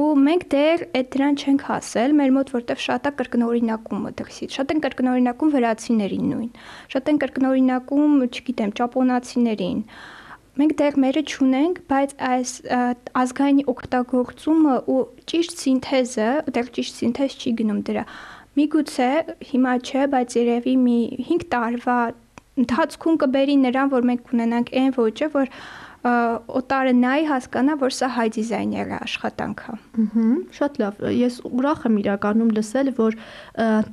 Ու 0.00 0.10
մենք 0.26 0.44
դեռ 0.54 0.84
այդ 0.96 1.08
դրան 1.14 1.34
չենք 1.40 1.64
հասել, 1.70 2.14
մեր 2.20 2.30
մոտ 2.40 2.52
որտեվ 2.56 2.82
շատ 2.86 3.10
է 3.10 3.12
կրկնօրինակումը 3.20 4.10
դրսից։ 4.20 4.56
Շատ 4.58 4.72
են 4.74 4.82
կրկնօրինակում 4.86 5.52
վրացիներին 5.54 6.24
նույն։ 6.30 6.50
Շատ 6.94 7.10
են 7.10 7.20
կրկնօրինակում, 7.20 8.16
չգիտեմ, 8.30 8.74
ճապոնացիներին 8.80 9.84
մենք 10.58 10.72
դեռ 10.80 10.96
մերը 11.04 11.22
ճունենք, 11.30 11.76
բայց 11.90 12.14
այս 12.30 12.52
ազգայինի 13.20 13.64
օգտագործումը 13.70 14.76
ու 14.90 14.98
ճիշտ 15.30 15.62
սինթեզը, 15.62 16.30
դեռ 16.56 16.70
ճիշտ 16.78 16.98
սինթեզ 17.00 17.36
չի 17.40 17.52
գնում 17.60 17.80
դրա։ 17.90 18.04
Միգուցե 18.58 19.10
հիմա 19.50 19.74
չէ, 19.86 20.06
բայց 20.14 20.36
երևի 20.40 20.74
մի 20.84 20.98
5 21.30 21.46
տարվա 21.54 21.98
ընթացքում 22.60 23.20
կբերի 23.22 23.56
նրան, 23.64 23.92
որ 23.94 24.08
մենք 24.10 24.24
կունենանք 24.30 24.72
այն 24.80 24.90
ոճը, 24.98 25.28
որ 25.36 25.52
օտարը 26.00 26.92
նայ 26.96 27.20
հասկանա, 27.28 27.74
որ 27.80 27.92
սա 27.92 28.08
հայ 28.16 28.26
դիզայների 28.32 28.94
աշխատանք 29.04 29.60
է։ 29.60 29.74
Ահա, 30.00 30.24
շատ 30.56 30.78
լավ։ 30.80 31.00
Ես 31.12 31.34
ուրախ 31.44 31.82
եմ 31.90 31.98
իրականում 32.00 32.52
լսել, 32.56 32.90
որ 32.96 33.18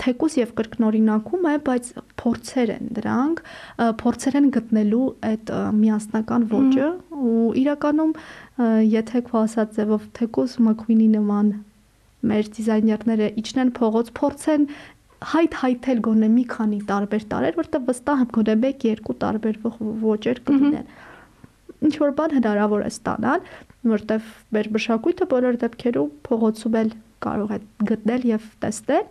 թեկուս 0.03 0.37
եւ 0.39 0.53
կրկնօրինակում 0.59 1.47
է, 1.51 1.55
բայց 1.67 1.89
փորձեր 2.23 2.71
են 2.77 2.91
դրանք, 2.97 3.41
փորձեր 4.03 4.37
են 4.39 4.47
գտնելու 4.55 5.05
այդ 5.31 5.51
միասնական 5.83 6.47
ոճը 6.55 6.89
ու 7.27 7.47
իրականում 7.67 8.13
եթե 8.95 9.23
քո 9.27 9.41
ասած 9.43 9.75
ձևով 9.75 10.07
թեկուս 10.15 10.59
McQueen-ի 10.63 11.09
նման 11.17 11.51
մեր 12.27 12.47
դիզայներները 12.55 13.27
իջնեն 13.43 13.73
փողոց, 13.77 14.07
փորձեն 14.17 14.63
հայտ 15.27 15.55
հայթել 15.59 15.99
գոնե 16.07 16.27
մի 16.29 16.43
քանի 16.53 16.79
տարբեր 16.87 17.23
տարեր, 17.31 17.55
որտեղ 17.57 17.85
վստահ 17.87 18.23
եմ 18.23 18.31
գոնե 18.37 18.55
1-2 18.69 19.15
տարբեր 19.23 19.55
ոճեր 20.07 20.41
կլինեն։ 20.47 20.89
Ինչ 21.85 21.93
որ 22.01 22.13
բան 22.17 22.37
հնարավոր 22.37 22.85
է 22.87 22.91
ստանալ, 22.93 23.43
որտեղ 23.91 24.31
մեր 24.57 24.69
մշակույթը 24.77 25.27
բոլոր 25.33 25.59
դեպքերում 25.63 26.15
փողոցում 26.27 26.79
էլ 26.81 26.95
կարող 27.25 27.53
է 27.57 27.59
գտնել 27.91 28.25
եւ 28.31 28.47
տեսնել 28.63 29.05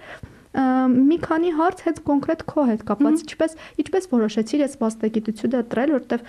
մի 0.57 1.19
քանի 1.21 1.51
հարց 1.59 1.83
հետ 1.85 1.99
կոնկրետ 2.07 2.43
քո 2.49 2.63
հետ 2.71 2.85
կապված 2.89 3.23
ինչպես 3.27 3.57
ինչպես 3.83 4.07
որոշեցիր 4.13 4.63
այս 4.67 4.77
մասնագիտությունը 4.81 5.61
դրել 5.75 5.93
որտեվ 5.97 6.25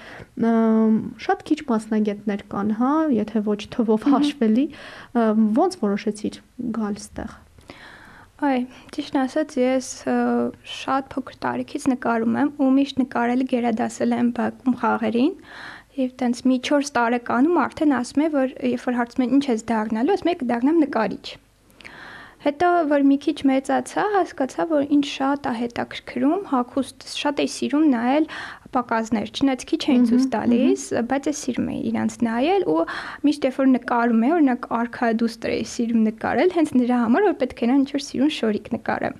շատ 1.28 1.44
քիչ 1.48 1.60
մասնագետներ 1.72 2.46
կան 2.52 2.74
հա 2.82 2.94
եթե 3.16 3.44
ոչ 3.48 3.60
թվով 3.78 4.08
հաշվելի 4.12 4.66
ո՞նց 5.24 5.80
որոշեցիր 5.88 6.42
գալ 6.76 7.00
ստեղ 7.00 7.38
Այ, 8.38 8.68
ճիշտ 8.94 9.16
ասած, 9.18 9.54
ես 9.58 9.88
շատ 10.70 11.08
փոքր 11.10 11.38
տարիքից 11.42 11.88
նկարում 11.90 12.36
եմ 12.38 12.52
ու 12.62 12.68
միշտ 12.76 13.00
նկարել 13.02 13.40
գերադասել 13.50 14.14
եմ 14.14 14.30
բակում 14.38 14.76
խաղերին։ 14.78 15.32
Եվ 15.98 16.10
տենց 16.22 16.40
մի 16.46 16.56
4 16.68 16.90
տարեկանում 16.94 17.56
արդեն 17.58 17.94
ասում 17.98 18.22
է, 18.22 18.26
որ 18.36 18.52
երբ 18.70 18.84
որ 18.86 18.98
հարցում 19.00 19.24
են 19.26 19.32
ինչ 19.38 19.46
ես 19.48 19.64
դառնալու, 19.72 20.14
ասում 20.18 20.30
եմ 20.30 20.40
կդառնամ 20.44 20.82
նկարիչ։ 20.84 21.26
Հետո 22.44 22.68
որ 22.92 23.06
մի 23.10 23.18
քիչ 23.24 23.36
մեծացա, 23.50 24.04
հասկացա, 24.14 24.66
որ 24.70 24.84
ինչ 24.94 25.02
շատ 25.10 25.50
է 25.50 25.54
հետաքրքրում, 25.58 26.46
հակուստ 26.54 27.08
շատ 27.18 27.42
էի 27.44 27.50
սիրում 27.56 27.88
նայել 27.96 28.30
պակասներ, 28.78 29.32
չնայած 29.34 29.66
քիչ 29.74 29.82
էին 29.90 30.06
ցույց 30.12 30.28
տալիս, 30.38 30.86
բայց 31.10 31.30
ես 31.34 31.44
սիրում 31.48 31.70
էի 31.74 31.82
իրանց 31.92 32.18
նայել 32.30 32.68
ու 32.78 32.80
միշտ 33.26 33.48
երբ 33.50 33.62
որ 33.64 33.72
նկարում 33.74 34.26
էի, 34.28 34.34
օրինակ 34.38 34.68
արքադուստր 34.78 35.56
էի 35.58 35.70
սիրում 35.74 36.10
նկարել, 36.12 36.54
հենց 36.62 36.76
նրա 36.78 37.06
համար 37.08 37.32
որ 37.32 37.40
պետք 37.42 37.64
է 37.66 37.72
նա 37.72 37.80
ինչ 37.82 37.90
որ 37.98 38.06
սիրուն 38.12 38.36
շորիկ 38.38 38.76
նկարեմ 38.78 39.18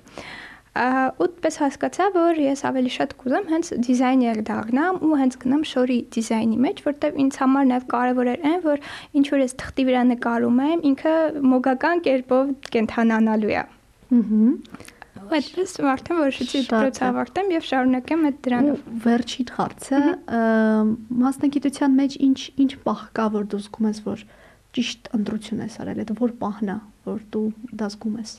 ուտպես 1.24 1.56
հասկացա, 1.62 2.08
որ 2.14 2.40
ես 2.42 2.64
ավելի 2.68 2.92
շատ 2.96 3.14
կուզեմ 3.22 3.48
հենց 3.52 3.70
դիզայներ 3.86 4.42
դառնամ 4.48 5.00
ու 5.08 5.18
հենց 5.22 5.38
գնամ 5.44 5.64
շորի 5.72 5.98
դիզայնի 6.16 6.58
մեջ, 6.66 6.82
որտեվ 6.88 7.18
ինձ 7.24 7.40
համար 7.42 7.70
նաև 7.72 7.88
կարևոր 7.94 8.30
էր 8.34 8.46
այն, 8.50 8.60
որ 8.66 8.84
ինչ 9.20 9.26
որ 9.32 9.42
ես 9.44 9.56
թղթի 9.62 9.88
վրա 9.88 10.04
նկարում 10.12 10.62
եմ, 10.68 10.84
ինքը 10.92 11.16
մոգական 11.54 12.04
կերպով 12.08 12.54
կենթանանալու 12.76 13.52
է։ 13.54 13.64
Ահա 15.18 15.36
այդպես 15.38 15.72
արդեն 15.92 16.18
որոշեցի 16.22 16.60
դպրոց 16.68 16.98
ավարտեմ 17.04 17.50
եւ 17.52 17.64
շարունակեմ 17.68 18.24
այդ 18.28 18.38
դրանով։ 18.46 18.84
Վերջին 19.04 19.50
հարցը 19.58 20.00
մասնագիտության 21.22 21.96
մեջ 21.98 22.16
ինչ 22.28 22.38
ինչ 22.64 22.70
պահ 22.86 23.02
կա 23.18 23.26
որ 23.36 23.48
դու 23.52 23.62
զգում 23.64 23.88
ես 23.88 24.00
որ 24.08 24.24
ճիշտ 24.78 25.10
ընտրություն 25.18 25.64
ես 25.64 25.78
արել, 25.84 26.02
այդ 26.04 26.14
որ 26.22 26.34
պահն 26.42 26.72
է 26.72 26.78
որ 27.08 27.24
դու 27.34 27.46
դա 27.82 27.90
զգում 27.92 28.18
ես 28.22 28.32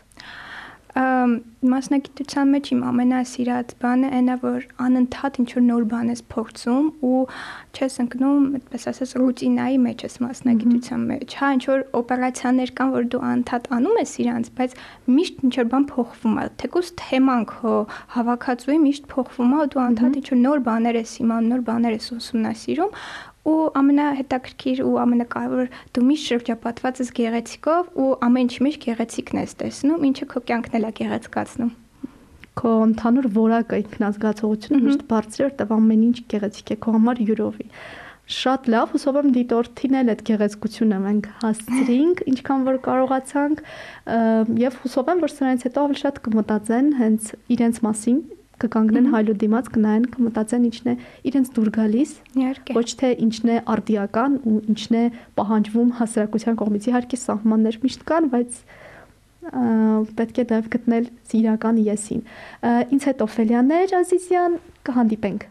մասնագիտության 0.89 2.51
մեջ 2.55 2.69
իմ 2.73 2.79
ամենասիրած 2.89 3.73
բանը 3.83 4.09
այնա 4.19 4.35
որ 4.41 4.63
անընդհատ 4.85 5.39
ինչ 5.43 5.49
որ 5.53 5.63
նոր 5.67 5.83
բան 5.91 6.09
ես 6.09 6.21
փորձում 6.33 6.87
ու 7.09 7.19
չես 7.77 7.97
ընկնում, 8.03 8.47
այդպես 8.59 8.87
ասած, 8.89 9.13
ռուտինայի 9.21 9.77
մեջ 9.85 10.03
ես 10.07 10.15
մասնագիտության 10.23 11.03
մեջ։ 11.09 11.35
Հա, 11.39 11.49
ինչ 11.59 11.63
որ 11.69 11.83
օպերացիաներ 11.99 12.73
կան, 12.79 12.93
որ 12.95 13.09
դու 13.13 13.21
անընդհատ 13.29 13.69
անում 13.79 13.99
ես 13.99 14.13
իրանց, 14.23 14.49
բայց 14.59 14.77
միշտ 15.19 15.43
ինչ 15.49 15.53
որ 15.59 15.69
բան 15.69 15.85
փոխվում 15.93 16.39
է։ 16.39 16.45
Թեկուզ 16.63 16.91
թեման 17.03 17.43
քո 17.53 17.75
հավաքածուի 18.17 18.79
միշտ 18.89 19.09
փոխվում 19.13 19.53
է 19.53 19.59
ու 19.59 19.69
դու 19.69 19.83
անընդհատ 19.85 20.19
ինչ 20.19 20.27
որ 20.29 20.41
նոր 20.49 20.63
բաներ 20.69 20.99
ես 20.99 21.13
իմանում, 21.19 21.49
նոր 21.53 21.63
բաներ 21.69 21.99
ես 21.99 22.09
ուսումնասիրում 22.17 22.95
ու 23.47 23.59
ամենահետաքրքիր 23.79 24.81
ու 24.83 24.95
ամենակարևոր 25.03 25.69
դու 25.95 26.07
միշտ 26.09 26.31
շրջապատված 26.33 27.03
ես 27.03 27.13
գեղեցիկով 27.19 27.93
ու 28.03 28.09
ամեն 28.27 28.49
ինչի 28.49 28.65
մեջ 28.67 28.79
գեղեցիկն 28.87 29.43
ես 29.43 29.55
տեսնում, 29.63 30.03
ինչը 30.09 30.27
քո 30.33 30.43
կյանքն 30.49 30.79
էլ 30.79 30.89
է 30.89 30.91
գեղեցկացնում 30.99 31.71
քո 32.59 32.71
ընդհանուր 32.89 33.27
որակը 33.37 33.77
ինքնազգացողությունը 33.79 34.79
միշտ 34.83 35.03
բարձր 35.09 35.39
է, 35.39 35.45
որտեղ 35.47 35.69
ամեն 35.75 36.01
ինչ 36.09 36.17
գեղեցիկ 36.33 36.71
է 36.73 36.77
քո 36.83 36.93
համար 36.95 37.21
յուրովի։ 37.29 37.67
Շատ 38.29 38.67
լավ, 38.69 38.91
հուսով 38.93 39.19
եմ 39.19 39.29
դիտորդին 39.37 39.95
էլ 39.99 40.11
այդ 40.13 40.19
գեղեցկությունը 40.27 40.97
մենք 41.05 41.29
հասցրինք, 41.43 42.19
ինչքան 42.29 42.65
որ 42.67 42.75
կարողացանք, 42.89 43.63
եւ 44.59 44.77
հուսով 44.83 45.09
եմ, 45.13 45.23
որ 45.23 45.33
սրանից 45.33 45.65
հետո 45.65 45.85
ավելի 45.87 46.01
շատ 46.03 46.19
կմտածեն 46.27 46.91
հենց 46.99 47.31
իրենց 47.55 47.81
մասին, 47.87 48.19
կկանգնեն 48.63 49.07
հայլու 49.13 49.35
դիմաց, 49.43 49.69
կնայեն, 49.75 50.07
կմտածեն 50.15 50.65
ինչն 50.69 50.89
է 50.89 50.95
իրենց 51.29 51.51
դուր 51.55 51.69
գալիս։ 51.77 52.11
Ոչ 52.79 52.89
թե 52.99 53.11
ինչն 53.25 53.53
է 53.53 53.57
արդիական 53.75 54.37
ու 54.49 54.57
ինչն 54.73 54.97
է 54.99 55.03
պահանջվում 55.39 55.93
հասարակության 55.99 56.59
կողմից։ 56.63 56.89
Իհարկե 56.89 57.21
սահմաններ 57.23 57.79
միշտ 57.85 58.03
կան, 58.09 58.29
բայց 58.33 58.59
պետք 60.19 60.41
է 60.43 60.45
դեռ 60.49 60.67
գտնել 60.75 61.05
իրական 61.39 61.79
եսին։ 61.87 62.25
Ինչ 62.95 63.01
հետո 63.09 63.29
Ֆելյաներ 63.39 63.95
Ազիզյան 64.03 64.59
կհանդիպենք 64.89 65.47